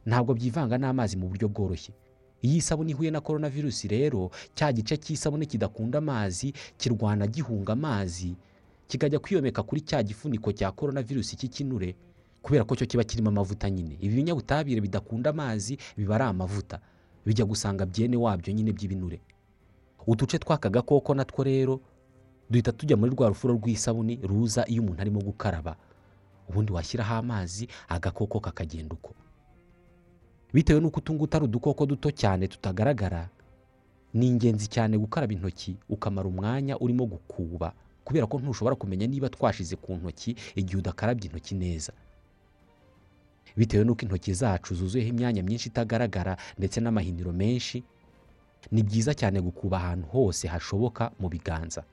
Ntabwo 0.07 0.35
byivanga 0.35 0.79
n'amazi 0.79 1.17
mu 1.17 1.29
buryo 1.29 1.49
bworoshye. 1.49 1.95
Iyo 2.43 2.57
isabune 2.59 2.91
ihuye 2.91 3.11
na 3.11 3.21
korona 3.21 3.49
virusi 3.49 3.87
rero 3.89 4.31
cya 4.55 4.73
gice 4.73 4.97
cy'isabune 4.99 5.47
kidakunda 5.47 5.99
amazi 6.03 6.53
kirwana 6.77 7.27
gihunga 7.27 7.73
amazi 7.73 8.35
kikajya 8.91 9.19
kwiyomeka 9.23 9.63
kuri 9.63 9.81
cya 9.81 10.03
gifuniko 10.03 10.51
cya 10.53 10.73
korona 10.75 11.03
virusi 11.07 11.37
cy'ikinure 11.39 11.95
kubera 12.43 12.65
ko 12.67 12.75
cyo 12.77 12.87
kiba 12.87 13.05
kirimo 13.07 13.29
amavuta 13.31 13.71
nyine. 13.71 13.95
Ibi 14.03 14.15
binyabutabire 14.27 14.81
bidakunda 14.83 15.31
amazi 15.31 15.79
biba 15.97 16.15
ari 16.19 16.25
amavuta. 16.25 16.81
Bijya 17.27 17.45
gusanga 17.47 17.87
byene 17.87 18.17
wabyo 18.19 18.51
nyine 18.53 18.73
by'ibinure. 18.75 19.21
Uduce 20.07 20.39
tw'aka 20.43 20.67
gakoko 20.71 21.15
natwo 21.15 21.45
rero 21.47 21.79
duhita 22.51 22.73
tujya 22.75 22.97
muri 22.99 23.15
rwa 23.15 23.29
rufuro 23.31 23.55
rw'isabune 23.55 24.19
ruza 24.27 24.67
iyo 24.67 24.83
umuntu 24.83 24.99
arimo 25.01 25.21
gukaraba. 25.23 25.77
Ubundi 26.49 26.73
washyiraho 26.73 27.15
amazi 27.15 27.69
agakoko 27.89 28.41
kakagenda 28.41 28.95
uko. 28.95 29.15
Bitewe 30.53 30.81
n'uko 30.81 30.99
utu 31.01 31.15
ngutu 31.15 31.37
ari 31.37 31.45
udukoko 31.45 31.87
duto 31.87 32.11
cyane 32.11 32.49
tutagaragara 32.49 33.29
ni 34.15 34.27
ingenzi 34.29 34.67
cyane 34.69 34.99
gukaraba 34.99 35.33
intoki 35.33 35.77
ukamara 35.89 36.29
umwanya 36.29 36.77
urimo 36.79 37.07
gukuba 37.07 37.73
kubera 38.05 38.27
ko 38.27 38.39
ntushobora 38.39 38.77
kumenya 38.77 39.07
niba 39.09 39.29
twashize 39.33 39.77
ku 39.77 39.95
ntoki 39.97 40.37
igihe 40.55 40.79
udakarabye 40.79 41.27
intoki 41.33 41.55
neza. 41.57 41.93
Bitewe 43.57 43.85
n'uko 43.85 44.03
intoki 44.05 44.35
zacu 44.35 44.75
zuzuyeho 44.75 45.09
imyanya 45.11 45.43
myinshi 45.43 45.69
itagaragara 45.73 46.37
ndetse 46.59 46.81
n'amahiniro 46.81 47.33
menshi 47.33 47.81
ni 48.71 48.83
byiza 48.83 49.15
cyane 49.15 49.41
gukuba 49.41 49.77
ahantu 49.81 50.07
hose 50.13 50.49
hashoboka 50.49 51.11
mu 51.21 51.29
biganza. 51.33 51.85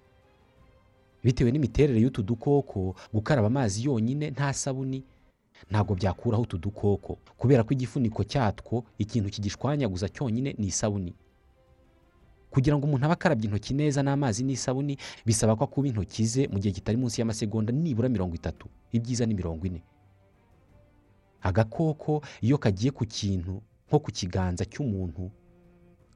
Bitewe 1.23 1.51
n'imiterere 1.51 1.99
y'utu 2.01 2.23
dukoko 2.23 2.95
gukaraba 3.13 3.47
amazi 3.47 3.85
yonyine 3.87 4.29
nta 4.31 4.53
sabuni 4.53 5.03
ntabwo 5.71 5.95
byakuraho 5.95 6.43
utu 6.43 6.57
dukoko. 6.57 7.17
Kubera 7.37 7.63
ko 7.63 7.73
igifuniko 7.73 8.23
cyatwo 8.23 8.83
ikintu 8.97 9.29
kigishwanyaguza 9.29 10.09
cyonyine 10.09 10.55
ni 10.57 10.67
isabuni. 10.67 11.13
Kugira 12.49 12.77
ngo 12.77 12.85
umuntu 12.87 13.05
abe 13.05 13.13
akarabye 13.13 13.45
intoki 13.45 13.73
neza 13.75 13.99
n'amazi 14.03 14.43
n'isabuni 14.43 14.97
bisaba 15.25 15.55
ko 15.55 15.63
akuba 15.67 15.87
intoki 15.91 16.25
ze 16.25 16.47
mu 16.47 16.57
gihe 16.59 16.73
kitari 16.73 16.97
munsi 16.97 17.21
y'amasegonda 17.21 17.73
nibura 17.75 18.09
mirongo 18.09 18.35
itatu. 18.35 18.67
Ibyiza 18.91 19.25
ni 19.27 19.33
mirongo 19.35 19.65
ine. 19.67 19.83
Agakoko 21.41 22.21
iyo 22.41 22.57
kagiye 22.57 22.91
ku 22.91 23.05
kintu 23.05 23.61
nko 23.87 23.99
ku 23.99 24.11
kiganza 24.11 24.65
cy'umuntu 24.65 25.31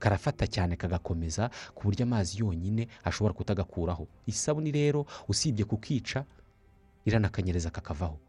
karafata 0.03 0.43
cyane 0.51 0.75
kagakomeza 0.75 1.47
ku 1.75 1.81
buryo 1.87 2.03
amazi 2.03 2.33
yonyine 2.43 2.87
ashobora 3.07 3.33
kutagakuraho. 3.33 4.03
Isabuni 4.27 4.71
rero 4.71 5.05
usibye 5.31 5.63
kukica 5.65 6.25
iranakanyereza 7.07 7.69
kakavaho. 7.71 8.19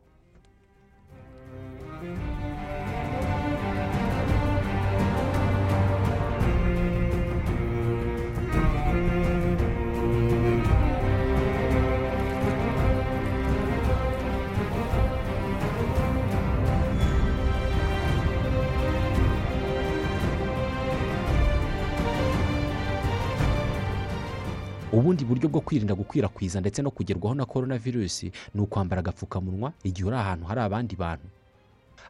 Ubundi 25.05 25.25
buryo 25.29 25.49
bwo 25.53 25.61
kwirinda 25.61 25.93
gukwirakwiza 25.95 26.61
ndetse 26.65 26.81
no 26.83 26.89
kugerwaho 26.91 27.35
na 27.37 27.45
korona 27.47 27.77
virusi 27.79 28.33
ni 28.55 28.61
ukwambara 28.61 29.01
agapfukamunwa 29.05 29.73
igihe 29.85 30.09
uri 30.09 30.17
ahantu 30.17 30.47
hari 30.47 30.61
abandi 30.61 30.97
bantu. 30.97 31.27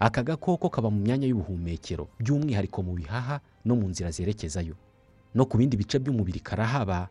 Aka 0.01 0.23
gakoko 0.23 0.71
kaba 0.71 0.91
mu 0.95 1.01
myanya 1.03 1.27
y'ubuhumekero 1.27 2.07
by'umwihariko 2.23 2.83
mu 2.87 2.95
bihaha 2.95 3.41
no 3.67 3.75
mu 3.77 3.89
nzira 3.91 4.11
zerekezayo. 4.15 4.75
No 5.35 5.43
ku 5.47 5.59
bindi 5.59 5.75
bice 5.77 5.99
by'umubiri 5.99 6.39
karahaba 6.41 7.09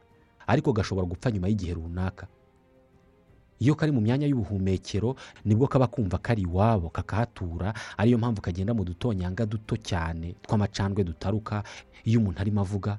ariko 0.48 0.72
gashobora 0.74 1.04
gupfa 1.08 1.32
nyuma 1.36 1.48
y'igihe 1.52 1.74
runaka. 1.76 2.28
Iyo 3.60 3.76
kari 3.76 3.91
mu 3.91 4.00
myanya 4.02 4.28
y'ubuhumekero 4.28 5.15
ni 5.46 5.52
bwo 5.56 5.67
kaba 5.67 5.88
kumva 5.91 6.15
kari 6.17 6.41
iwabo 6.48 6.89
kakahatura 6.96 7.74
ariyo 8.00 8.17
mpamvu 8.17 8.39
kagenda 8.41 8.72
mu 8.74 8.84
dutonyanga 8.88 9.43
duto 9.46 9.76
cyane 9.76 10.36
tw'amacandwe 10.48 11.04
dutaruka 11.04 11.63
iyo 12.08 12.19
umuntu 12.24 12.39
arimo 12.39 12.62
avuga 12.63 12.96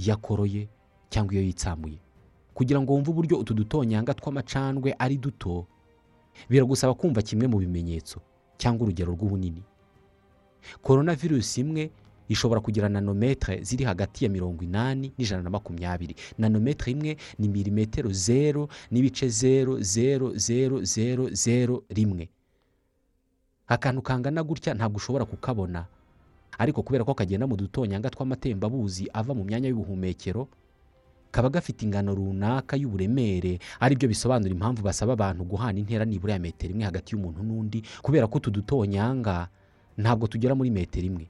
iyo 0.00 0.14
akoroye 0.16 0.68
cyangwa 1.12 1.32
iyo 1.36 1.42
yitsamuye. 1.44 1.98
Kugira 2.54 2.80
ngo 2.80 2.92
wumve 2.92 3.10
uburyo 3.10 3.38
utu 3.38 3.54
dutonyanga 3.54 4.14
tw'amacandwe 4.14 4.94
ari 4.98 5.16
duto 5.16 5.66
biragusaba 6.48 6.94
kumva 6.94 7.22
kimwe 7.22 7.46
mu 7.48 7.58
bimenyetso 7.58 8.20
cyangwa 8.56 8.86
urugero 8.86 9.12
rw'ubunini. 9.12 9.62
Korona 10.82 11.14
virusi 11.14 11.60
imwe 11.60 11.90
ishobora 12.28 12.60
kugira 12.60 12.88
nanometere 12.88 13.62
ziri 13.64 13.84
hagati 13.84 14.24
ya 14.24 14.30
mirongo 14.30 14.64
inani 14.64 15.12
n'ijana 15.18 15.42
na 15.42 15.50
makumyabiri. 15.50 16.14
Nanometere 16.38 16.92
imwe 16.92 17.16
ni 17.38 17.48
milimetero 17.48 18.12
zero 18.12 18.68
n'ibice 18.90 19.28
zero 19.28 19.80
zero 19.82 20.32
zero 20.38 20.84
zero 20.84 21.28
zero 21.34 21.82
rimwe. 21.90 22.28
Akantu 23.68 24.02
kangana 24.02 24.42
gutya 24.42 24.74
ntabwo 24.74 24.96
ushobora 24.96 25.24
kukabona 25.24 25.84
ariko 26.58 26.82
kubera 26.82 27.04
ko 27.04 27.14
kagenda 27.14 27.46
mu 27.48 27.56
dutonyanga 27.56 28.10
tw'amatembabuzi 28.12 29.08
ava 29.12 29.32
mu 29.34 29.44
myanya 29.44 29.68
y'ubuhumekero 29.72 30.48
kaba 31.32 31.48
gafite 31.48 31.82
ingano 31.82 32.14
runaka 32.14 32.76
y'uburemere 32.76 33.58
ari 33.80 33.96
byo 33.96 34.08
bisobanura 34.08 34.52
impamvu 34.52 34.82
basaba 34.84 35.12
abantu 35.16 35.44
guhana 35.48 35.78
intera 35.80 36.04
nibura 36.04 36.32
ya 36.32 36.38
metero 36.38 36.72
imwe 36.76 36.84
hagati 36.84 37.14
y'umuntu 37.16 37.40
n'undi 37.42 37.82
kubera 38.04 38.26
ko 38.28 38.36
utu 38.38 38.50
dutonyanga 38.52 39.48
ntabwo 39.96 40.26
tugera 40.28 40.54
muri 40.54 40.70
metero 40.70 41.06
imwe. 41.08 41.26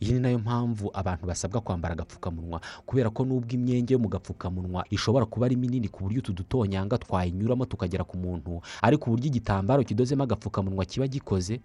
Iyi 0.00 0.12
ni 0.12 0.20
na 0.20 0.28
yo 0.30 0.38
mpamvu 0.38 0.90
abantu 0.94 1.26
basabwa 1.26 1.60
kwambara 1.60 1.94
agapfukamunwa 1.94 2.60
kubera 2.86 3.10
ko 3.10 3.24
n'ubwo 3.24 3.50
imyenge 3.54 3.94
yo 3.94 3.98
mu 3.98 4.08
gapfukamunwa 4.08 4.84
ishobora 4.90 5.26
kuba 5.26 5.46
ari 5.46 5.56
minini 5.56 5.88
ku 5.88 6.02
buryo 6.04 6.18
utu 6.18 6.32
dutonyanga 6.32 6.98
twayinyuramo 6.98 7.64
tukagera 7.66 8.04
ku 8.04 8.16
muntu 8.18 8.60
ariko 8.82 9.06
uburyo 9.10 9.26
igitambaro 9.30 9.82
kidozemo 9.86 10.22
agapfukamunwa 10.26 10.84
kiba 10.84 11.06
gikoze? 11.06 11.60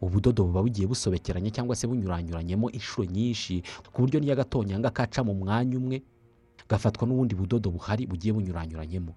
Ubudodo 0.00 0.44
buba 0.44 0.62
bugiye 0.62 0.86
busobekeranye 0.86 1.50
cyangwa 1.50 1.76
se 1.76 1.86
bunyuranyuranyemo 1.86 2.70
inshuro 2.70 3.04
nyinshi 3.08 3.62
ku 3.92 4.02
buryo 4.02 4.20
n'iyo 4.20 4.32
agatonyanga 4.36 4.90
kaca 4.90 5.24
mu 5.24 5.34
mwanya 5.34 5.76
umwe 5.78 6.02
gafatwa 6.68 7.06
n'ubundi 7.08 7.34
budodo 7.34 7.70
buhari 7.70 8.06
bugiye 8.06 8.32
bunyuranyuranyemo. 8.34 9.14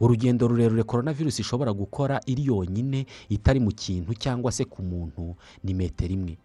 Urugendo 0.00 0.48
rurerure 0.48 0.82
korona 0.84 1.12
virusi 1.12 1.40
ishobora 1.42 1.72
gukora 1.72 2.20
iri 2.26 2.46
yonyine 2.46 3.06
itari 3.28 3.60
mu 3.60 3.72
kintu 3.72 4.12
cyangwa 4.14 4.52
se 4.52 4.64
ku 4.64 4.82
muntu 4.82 5.36
ni 5.64 5.72
metero 5.74 6.12
imwe. 6.12 6.36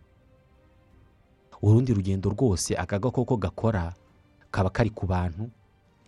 Urundi 1.62 1.94
rugendo 1.94 2.30
rwose 2.30 2.76
aka 2.78 3.00
gakoko 3.00 3.38
gakora 3.38 3.94
kaba 4.52 4.70
kari 4.70 4.90
ku 4.90 5.06
bantu 5.06 5.50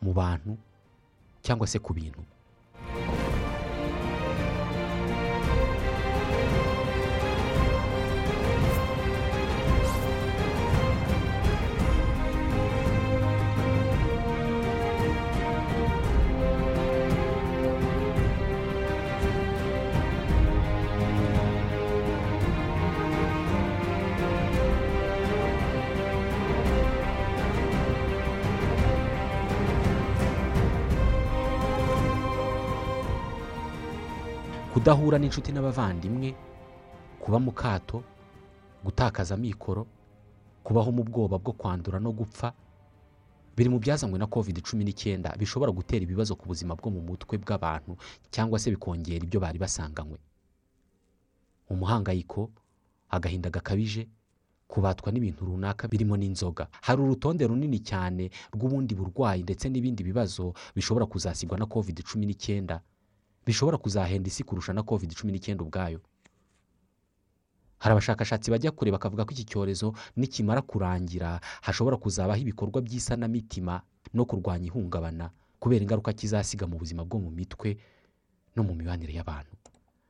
mu 0.02 0.14
bantu 0.14 0.56
cyangwa 1.42 1.68
se 1.68 1.80
ku 1.80 1.94
bintu. 1.94 2.24
Kudahura 34.88 35.20
n'inshuti 35.20 35.52
n'abavandimwe 35.52 36.32
kuba 37.20 37.40
mu 37.44 37.52
kato 37.52 38.04
gutakaza 38.86 39.36
amikoro 39.36 39.84
kubaho 40.64 40.92
mu 40.96 41.04
bwoba 41.04 41.36
bwo 41.44 41.52
kwandura 41.60 42.00
no 42.00 42.12
gupfa 42.16 42.54
biri 43.56 43.68
mu 43.70 43.80
byazanywe 43.84 44.16
na 44.20 44.28
covid 44.32 44.64
cumi 44.64 44.84
n'icyenda 44.88 45.36
bishobora 45.40 45.72
gutera 45.76 46.04
ibibazo 46.08 46.36
ku 46.40 46.48
buzima 46.48 46.72
bwo 46.80 46.88
mu 46.96 47.02
mutwe 47.04 47.36
bw'abantu 47.38 47.98
cyangwa 48.32 48.56
se 48.60 48.72
bikongera 48.72 49.26
ibyo 49.28 49.40
bari 49.44 49.60
basanganywe. 49.60 50.18
Umuhangayiko 51.70 52.48
agahinda 53.12 53.50
gakabije 53.52 54.08
kubatwa 54.72 55.12
n'ibintu 55.12 55.44
runaka 55.52 55.88
birimo 55.92 56.16
n'inzoga. 56.18 56.68
Hari 56.82 57.02
urutonde 57.04 57.44
runini 57.48 57.80
cyane 57.84 58.32
rw'ubundi 58.56 58.96
burwayi 58.96 59.44
ndetse 59.44 59.68
n'ibindi 59.70 60.00
bibazo 60.08 60.54
bishobora 60.76 61.06
kuzasigwa 61.12 61.58
na 61.60 61.66
covid 61.68 62.04
cumi 62.08 62.24
n'icyenda. 62.26 62.80
Bishobora 63.48 63.78
kuzahenda 63.80 64.28
isi 64.28 64.44
kurusha 64.44 64.74
na 64.76 64.84
covid 64.84 65.16
cumi 65.16 65.32
n'icyenda 65.32 65.64
ubwayo. 65.64 66.02
Hari 67.80 67.92
abashakashatsi 67.94 68.52
bajya 68.52 68.72
kure 68.76 68.92
bakavuga 68.92 69.26
ko 69.26 69.32
iki 69.32 69.46
cyorezo 69.46 69.94
nikimara 70.18 70.62
kurangira 70.62 71.40
hashobora 71.62 71.98
kuzabaho 71.98 72.42
ibikorwa 72.42 72.82
by'isanamitima 72.82 73.82
no 74.14 74.26
kurwanya 74.26 74.66
ihungabana 74.68 75.30
kubera 75.62 75.82
ingaruka 75.86 76.14
kizasiga 76.14 76.68
mu 76.68 76.78
buzima 76.78 77.06
bwo 77.06 77.20
mu 77.22 77.30
mitwe 77.32 77.78
no 78.56 78.64
mu 78.66 78.74
mibanire 78.76 79.14
y'abantu. 79.14 79.54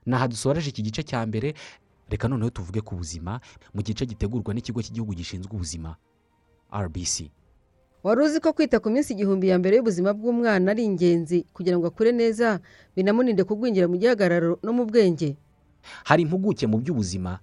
Ni 0.08 0.16
aha 0.16 0.28
dusoreje 0.28 0.70
iki 0.72 0.82
gice 0.82 1.04
cya 1.04 1.26
mbere 1.28 1.54
reka 2.10 2.28
noneho 2.32 2.50
tuvuge 2.50 2.82
ku 2.82 2.96
buzima 2.96 3.40
mu 3.76 3.82
gice 3.84 4.06
gitegurwa 4.08 4.54
n'ikigo 4.56 4.80
cy'igihugu 4.82 5.12
gishinzwe 5.14 5.52
ubuzima 5.52 5.96
rbc 6.72 7.28
wari 8.08 8.22
uzi 8.24 8.40
ko 8.40 8.54
kwita 8.56 8.80
ku 8.80 8.88
minsi 8.90 9.12
igihumbi 9.14 9.48
ya 9.52 9.60
mbere 9.60 9.76
y'ubuzima 9.78 10.14
bw'umwana 10.16 10.72
ari 10.72 10.84
ingenzi 10.88 11.44
kugira 11.54 11.76
ngo 11.78 11.88
akure 11.92 12.12
neza 12.16 12.60
binamurinde 12.96 13.44
kugwingira 13.44 13.88
mu 13.92 13.98
gihagararo 14.00 14.60
no 14.64 14.72
mu 14.74 14.86
bwenge. 14.88 15.36
Hari 16.08 16.24
impuguke 16.24 16.64
mu 16.72 16.80
by'ubuzima 16.80 17.40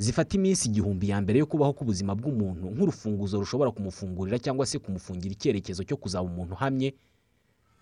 zifata 0.00 0.36
iminsi 0.40 0.68
igihumbi 0.72 1.08
ya 1.12 1.20
mbere 1.20 1.38
yo 1.38 1.46
kubaho 1.46 1.72
k'ubuzima 1.76 2.16
bw'umuntu 2.16 2.64
nk'urufunguzo 2.72 3.36
rushobora 3.40 3.70
kumufungurira 3.76 4.38
cyangwa 4.40 4.64
se 4.66 4.78
kumufungira 4.80 5.32
icyerekezo 5.36 5.84
cyo 5.84 5.96
kuzaba 6.00 6.24
umuntu 6.24 6.52
uhamye 6.56 6.94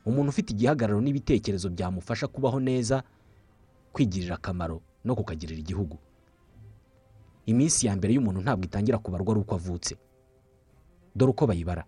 umuntu 0.06 0.28
ufite 0.34 0.50
igihagararo 0.58 0.98
n'ibitekerezo 1.00 1.70
byamufasha 1.70 2.26
kubaho 2.26 2.58
neza 2.60 3.02
kwigirira 3.94 4.34
akamaro 4.42 4.82
no 5.06 5.14
kukagirira 5.14 5.60
igihugu. 5.62 5.98
Iminsi 7.46 7.86
ya 7.86 7.94
mbere 7.96 8.10
y'umuntu 8.14 8.40
ntabwo 8.42 8.64
itangira 8.66 8.98
kubarwa 8.98 9.30
ari 9.34 9.40
uko 9.46 9.54
avutse. 9.54 9.94
Dore 11.14 11.30
uko 11.30 11.46
bayibara. 11.46 11.84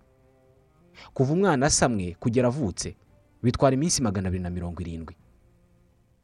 Kuva 1.14 1.32
umwana 1.32 1.66
asamwe 1.66 2.16
kugera 2.20 2.48
avutse 2.48 2.96
bitwara 3.42 3.74
iminsi 3.74 4.02
magana 4.02 4.28
abiri 4.28 4.42
na 4.42 4.50
mirongo 4.50 4.80
irindwi. 4.82 5.14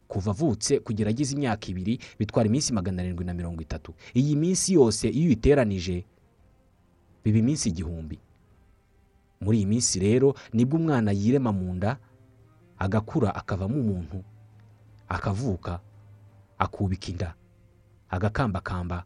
Kuva 0.09 0.31
avutse 0.31 0.81
kugera 0.81 1.11
agize 1.11 1.35
imyaka 1.35 1.67
ibiri 1.73 1.99
bitwara 2.19 2.47
iminsi 2.49 2.73
magana 2.73 3.03
arindwi 3.03 3.25
na 3.25 3.35
mirongo 3.35 3.63
itatu. 3.63 3.95
Iyi 4.15 4.37
minsi 4.37 4.75
yose 4.75 5.09
iyo 5.09 5.27
uyiteranije 5.27 6.05
biba 7.25 7.39
iminsi 7.39 7.69
igihumbi. 7.69 8.19
Muri 9.41 9.59
iyi 9.59 9.67
minsi 9.67 9.99
rero 10.01 10.35
ni 10.53 10.65
bwo 10.65 10.79
umwana 10.79 11.13
yirema 11.13 11.53
mu 11.53 11.75
nda 11.75 11.97
agakura 12.79 13.35
akavamo 13.35 13.75
umuntu 13.81 14.25
akavuka 15.09 15.81
akubika 16.59 17.09
inda 17.11 17.35
agakambakamba 18.11 19.05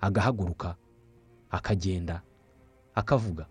agahaguruka 0.00 0.76
akagenda 1.50 2.22
akavuga. 2.94 3.46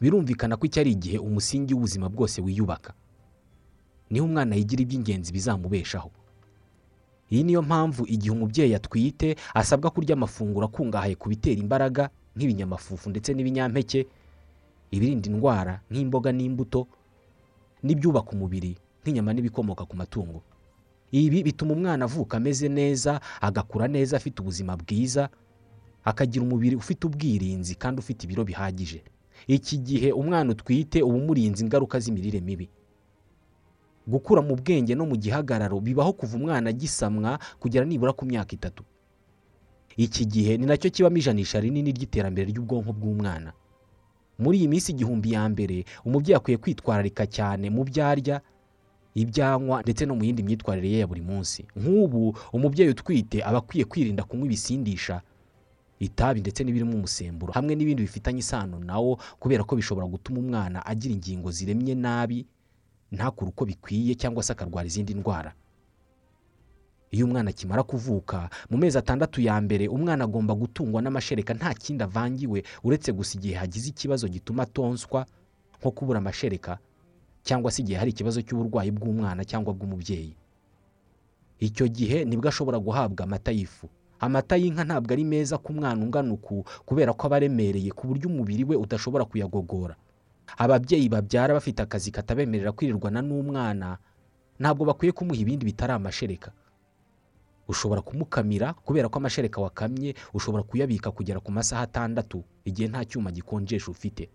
Birumvikana 0.00 0.56
ko 0.56 0.66
iki 0.66 0.80
ari 0.80 0.90
igihe 0.92 1.18
umusingi 1.18 1.74
w'ubuzima 1.74 2.08
bwose 2.08 2.40
wiyubaka. 2.40 2.94
Niho 4.10 4.24
umwana 4.26 4.56
yigira 4.56 4.82
iby'ingenzi 4.82 5.32
bizamubeshaho. 5.32 6.10
Iyi 7.30 7.42
niyo 7.44 7.62
mpamvu 7.62 8.06
igihe 8.06 8.30
umubyeyi 8.32 8.74
atwite 8.74 9.36
asabwa 9.54 9.90
kurya 9.90 10.12
amafunguro 10.14 10.66
akungahaye 10.66 11.14
ku 11.16 11.28
bitera 11.28 11.56
imbaraga 11.60 12.10
nk'ibinyamafufu 12.36 13.10
ndetse 13.10 13.32
n'ibinyampeke 13.34 14.06
ibirinda 14.92 15.26
indwara 15.30 15.80
nk'imboga 15.90 16.30
n'imbuto 16.32 16.86
n'ibyubaka 17.82 18.30
umubiri 18.36 18.76
nk'inyama 19.02 19.32
n'ibikomoka 19.32 19.84
ku 19.88 19.96
matungo. 19.96 20.42
Ibi 21.14 21.42
bituma 21.42 21.72
umwana 21.72 22.04
avuka 22.04 22.36
ameze 22.36 22.68
neza 22.68 23.20
agakura 23.40 23.88
neza 23.88 24.16
afite 24.16 24.42
ubuzima 24.42 24.76
bwiza 24.76 25.28
akagira 26.04 26.44
umubiri 26.44 26.76
ufite 26.76 27.06
ubwirinzi 27.06 27.74
kandi 27.74 27.98
ufite 28.04 28.24
ibiro 28.28 28.44
bihagije. 28.44 29.00
Iki 29.46 29.78
gihe 29.78 30.12
umwana 30.12 30.52
utwite 30.52 31.02
uba 31.02 31.16
umurinze 31.16 31.64
ingaruka 31.64 32.00
z'imirire 32.00 32.40
mibi. 32.40 32.68
Gukura 34.06 34.42
mu 34.42 34.56
bwenge 34.56 34.94
no 34.94 35.06
mu 35.06 35.16
gihagararo 35.16 35.80
bibaho 35.80 36.12
kuva 36.12 36.36
umwana 36.36 36.70
agisamwa 36.70 37.38
kugera 37.60 37.84
nibura 37.88 38.12
ku 38.12 38.24
myaka 38.28 38.52
itatu. 38.54 38.84
Iki 39.96 40.24
gihe 40.26 40.56
ni 40.58 40.66
na 40.66 40.76
cyo 40.76 40.90
kibamo 40.90 41.16
ijanisha 41.16 41.60
rinini 41.60 41.92
ry'iterambere 41.92 42.50
ry'ubwonko 42.52 42.92
bw'umwana. 42.92 43.52
Muri 44.38 44.58
iyi 44.58 44.68
minsi 44.68 44.92
igihumbi 44.92 45.32
ya 45.32 45.48
mbere 45.48 45.84
umubyeyi 46.04 46.36
akwiye 46.36 46.58
kwitwararika 46.58 47.24
cyane 47.30 47.70
mu 47.70 47.84
byo 47.86 48.02
arya 48.06 48.40
ibyanywa 49.14 49.82
ndetse 49.86 50.02
no 50.06 50.14
mu 50.18 50.24
yindi 50.26 50.42
myitwarire 50.42 50.88
ye 50.90 50.98
ya 50.98 51.06
buri 51.06 51.22
munsi. 51.22 51.64
Nk'ubu 51.78 52.34
umubyeyi 52.52 52.90
utwite 52.90 53.38
aba 53.46 53.58
akwiye 53.62 53.84
kwirinda 53.86 54.22
kunywa 54.26 54.46
ibisindisha 54.50 55.22
itabi 55.98 56.40
ndetse 56.40 56.64
n'ibirimo 56.64 56.94
umusemburo 56.96 57.52
hamwe 57.52 57.74
n'ibindi 57.74 58.02
bifitanye 58.02 58.38
isano 58.40 58.78
nawo 58.78 59.18
kubera 59.38 59.64
ko 59.64 59.76
bishobora 59.76 60.06
gutuma 60.06 60.38
umwana 60.40 60.86
agira 60.86 61.14
ingingo 61.14 61.50
ziremye 61.50 61.94
nabi 61.94 62.46
ntakure 63.12 63.48
uko 63.50 63.64
bikwiye 63.64 64.14
cyangwa 64.14 64.42
se 64.42 64.52
akarwara 64.52 64.86
izindi 64.86 65.14
ndwara. 65.14 65.54
Iyo 67.14 67.26
umwana 67.26 67.50
akimara 67.50 67.82
kuvuka 67.86 68.50
mu 68.70 68.76
mezi 68.76 68.98
atandatu 68.98 69.38
ya 69.40 69.54
mbere 69.60 69.86
umwana 69.88 70.24
agomba 70.26 70.54
gutungwa 70.54 70.98
n'amashereka 71.02 71.54
nta 71.54 71.70
kindi 71.74 72.02
avangiwe 72.04 72.64
uretse 72.84 73.12
gusa 73.14 73.38
igihe 73.38 73.54
hagize 73.54 73.88
ikibazo 73.94 74.26
gituma 74.28 74.62
atonswa 74.66 75.26
nko 75.78 75.90
kubura 75.94 76.18
amashereka 76.18 76.78
cyangwa 77.46 77.70
se 77.70 77.82
igihe 77.86 77.98
hari 78.02 78.10
ikibazo 78.10 78.42
cy'uburwayi 78.42 78.90
bw'umwana 78.90 79.44
cyangwa 79.46 79.70
bw'umubyeyi. 79.74 80.34
Icyo 81.62 81.86
gihe 81.88 82.24
ni 82.26 82.34
bwo 82.36 82.48
ashobora 82.50 82.78
guhabwa 82.82 83.24
amata 83.24 83.52
y'ifu. 83.54 83.86
Amata 84.24 84.56
y'inka 84.56 84.84
ntabwo 84.88 85.12
ari 85.12 85.24
meza 85.24 85.58
ku 85.60 85.72
mwana 85.76 86.00
ungana 86.04 86.32
uku 86.32 86.64
kubera 86.88 87.12
ko 87.12 87.26
aba 87.28 87.36
aremereye 87.36 87.90
ku 87.92 88.06
buryo 88.08 88.26
umubiri 88.32 88.64
we 88.64 88.76
udashobora 88.76 89.24
kuyagogora. 89.28 89.94
Ababyeyi 90.56 91.08
babyara 91.08 91.54
bafite 91.54 91.80
akazi 91.82 92.10
katabemerera 92.10 92.72
kwirirwana 92.72 93.20
n'umwana 93.22 93.98
ntabwo 94.60 94.84
bakwiye 94.88 95.12
kumuha 95.12 95.40
ibindi 95.40 95.64
bitari 95.66 95.92
amashereka. 95.92 96.52
Ushobora 97.68 98.00
kumukamira 98.04 98.72
kubera 98.84 99.08
ko 99.08 99.16
amashereka 99.18 99.60
wakamye 99.60 100.14
ushobora 100.36 100.62
kuyabika 100.62 101.10
kugera 101.10 101.40
ku 101.40 101.50
masaha 101.52 101.82
atandatu 101.88 102.44
igihe 102.64 102.88
nta 102.88 103.04
cyuma 103.08 103.32
gikonjesha 103.32 103.88
ufite. 103.90 104.28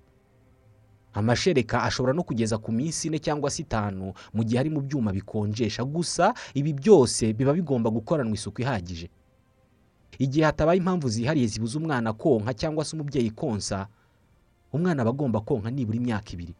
Amashereka 1.14 1.84
ashobora 1.84 2.14
no 2.14 2.24
kugeza 2.24 2.58
ku 2.58 2.72
minsi 2.72 3.08
ine 3.08 3.18
cyangwa 3.20 3.50
se 3.50 3.62
itanu 3.66 4.14
mu 4.34 4.42
gihe 4.44 4.60
ari 4.60 4.70
mu 4.70 4.82
byuma 4.82 5.10
bikonjesha. 5.14 5.82
Gusa 5.86 6.34
ibi 6.54 6.74
byose 6.74 7.34
biba 7.34 7.54
bigomba 7.54 7.90
gukoranwa 7.90 8.34
isuku 8.38 8.62
ihagije. 8.62 9.10
Igihe 10.20 10.46
hatabaye 10.46 10.78
impamvu 10.78 11.10
zihariye 11.10 11.48
zibuza 11.48 11.80
umwana 11.80 12.14
konka 12.14 12.54
cyangwa 12.54 12.86
se 12.86 12.96
umubyeyi 12.96 13.32
konsa 13.32 13.88
umwana 14.74 15.02
aba 15.02 15.10
agomba 15.16 15.40
konka 15.42 15.70
nibura 15.72 15.98
imyaka 15.98 16.30
ibiri. 16.36 16.54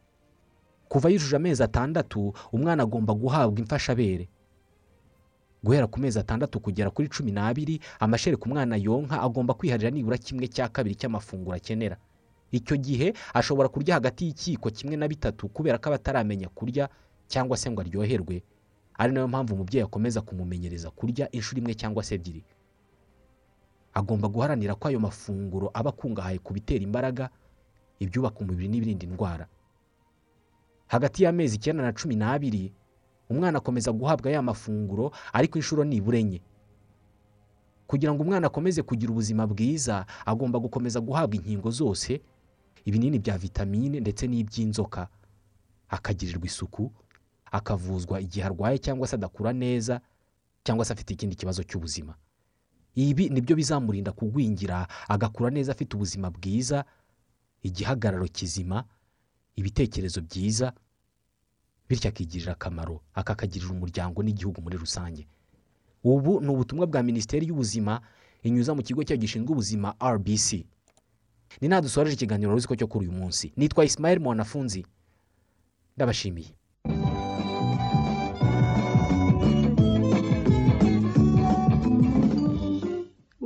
Kuva 0.90 1.10
yujuje 1.10 1.36
amezi 1.36 1.62
atandatu 1.64 2.34
umwana 2.52 2.84
agomba 2.84 3.14
guhabwa 3.14 3.60
imfashabere. 3.60 4.26
Guhera 5.64 5.88
ku 5.88 6.00
mezi 6.00 6.18
atandatu 6.20 6.60
kugera 6.60 6.90
kuri 6.90 7.10
cumi 7.12 7.32
n'abiri 7.32 7.80
amashereka 8.00 8.46
umwana 8.48 8.76
yonka 8.80 9.22
agomba 9.22 9.54
kwiharira 9.54 9.90
nibura 9.92 10.18
kimwe 10.18 10.48
cya 10.48 10.68
kabiri 10.72 10.96
cy'amafunguro 10.96 11.56
akenera. 11.60 11.98
Icyo 12.52 12.78
gihe 12.80 13.14
ashobora 13.36 13.70
kurya 13.70 13.96
hagati 14.00 14.26
y'ikiko 14.26 14.70
kimwe 14.74 14.96
na 14.98 15.06
bitatu 15.08 15.50
kubera 15.52 15.78
ko 15.78 15.90
aba 15.92 15.96
ataramenya 16.02 16.48
kurya 16.50 16.90
cyangwa 17.28 17.58
se 17.60 17.70
ngo 17.72 17.82
aryoherwe. 17.84 18.42
Ari 18.98 19.14
na 19.14 19.20
yo 19.22 19.28
mpamvu 19.28 19.54
umubyeyi 19.54 19.84
akomeza 19.86 20.22
kumumenyereza 20.26 20.90
kurya 20.96 21.30
inshuro 21.32 21.60
imwe 21.62 21.74
cyangwa 21.78 22.02
se 22.04 22.16
ebyiri. 22.16 22.42
Agomba 23.94 24.28
guharanira 24.28 24.76
ko 24.76 24.88
ayo 24.88 25.00
mafunguro 25.00 25.72
aba 25.74 25.90
akungahaye 25.90 26.40
ku 26.40 26.54
bitera 26.54 26.84
imbaraga 26.84 27.30
ibyubaka 28.00 28.40
umubiri 28.40 28.68
n'ibirinda 28.70 29.06
indwara. 29.06 29.46
Hagati 30.88 31.24
y'amezi 31.24 31.56
icyenda 31.56 31.84
na 31.84 31.94
cumi 31.94 32.16
n'abiri 32.16 32.74
umwana 33.30 33.58
akomeza 33.58 33.92
guhabwa 33.92 34.32
ya 34.32 34.42
mafunguro 34.42 35.12
ariko 35.34 35.58
inshuro 35.60 35.84
nibura 35.84 36.18
enye. 36.18 36.42
Kugira 37.88 38.14
ngo 38.14 38.24
umwana 38.24 38.48
akomeze 38.48 38.82
kugira 38.82 39.12
ubuzima 39.12 39.48
bwiza 39.48 40.06
agomba 40.26 40.60
gukomeza 40.60 41.02
guhabwa 41.02 41.36
inkingo 41.36 41.70
zose 41.72 42.22
ibinini 42.86 43.20
bya 43.20 43.38
vitamine 43.38 44.00
ndetse 44.00 44.28
n'iby'inzoka. 44.28 45.08
Akagirirwa 45.90 46.46
isuku 46.46 46.92
akavuzwa 47.52 48.22
igihe 48.22 48.46
arwaye 48.46 48.78
cyangwa 48.78 49.08
se 49.08 49.16
adakura 49.16 49.54
neza 49.54 50.02
cyangwa 50.64 50.86
se 50.86 50.94
afite 50.94 51.14
ikindi 51.14 51.36
kibazo 51.36 51.64
cy'ubuzima. 51.66 52.14
Ibi 53.00 53.30
ni 53.32 53.40
byo 53.42 53.56
bizamurinda 53.56 54.12
kugwingira 54.12 54.88
agakura 55.08 55.50
neza 55.56 55.72
afite 55.72 55.96
ubuzima 55.96 56.28
bwiza 56.36 56.84
igihagararo 57.64 58.28
kizima 58.28 58.84
ibitekerezo 59.56 60.20
byiza 60.28 60.74
bityo 61.90 62.10
akigirira 62.12 62.52
akamaro 62.60 63.00
akakagirira 63.16 63.72
umuryango 63.72 64.20
n'igihugu 64.24 64.60
muri 64.62 64.78
rusange. 64.78 65.24
Ubu 66.04 66.42
ni 66.42 66.48
ubutumwa 66.52 66.86
bwa 66.88 67.04
minisiteri 67.04 67.48
y'ubuzima 67.48 68.02
inyuza 68.44 68.72
mu 68.76 68.82
kigo 68.84 69.04
cyayo 69.04 69.20
gishinzwe 69.24 69.52
ubuzima 69.52 69.96
rbc 70.00 70.50
ni 71.62 71.68
nta 71.68 71.82
dusoreje 71.82 72.14
ikiganiro 72.16 72.52
rusiko 72.54 72.76
cyo 72.78 72.88
kuri 72.88 73.08
uyu 73.08 73.16
munsi. 73.20 73.52
Nitwa 73.58 73.82
isimayeli 73.86 74.22
mwanafunzi. 74.24 74.86
Ndabashimiye. 75.96 76.52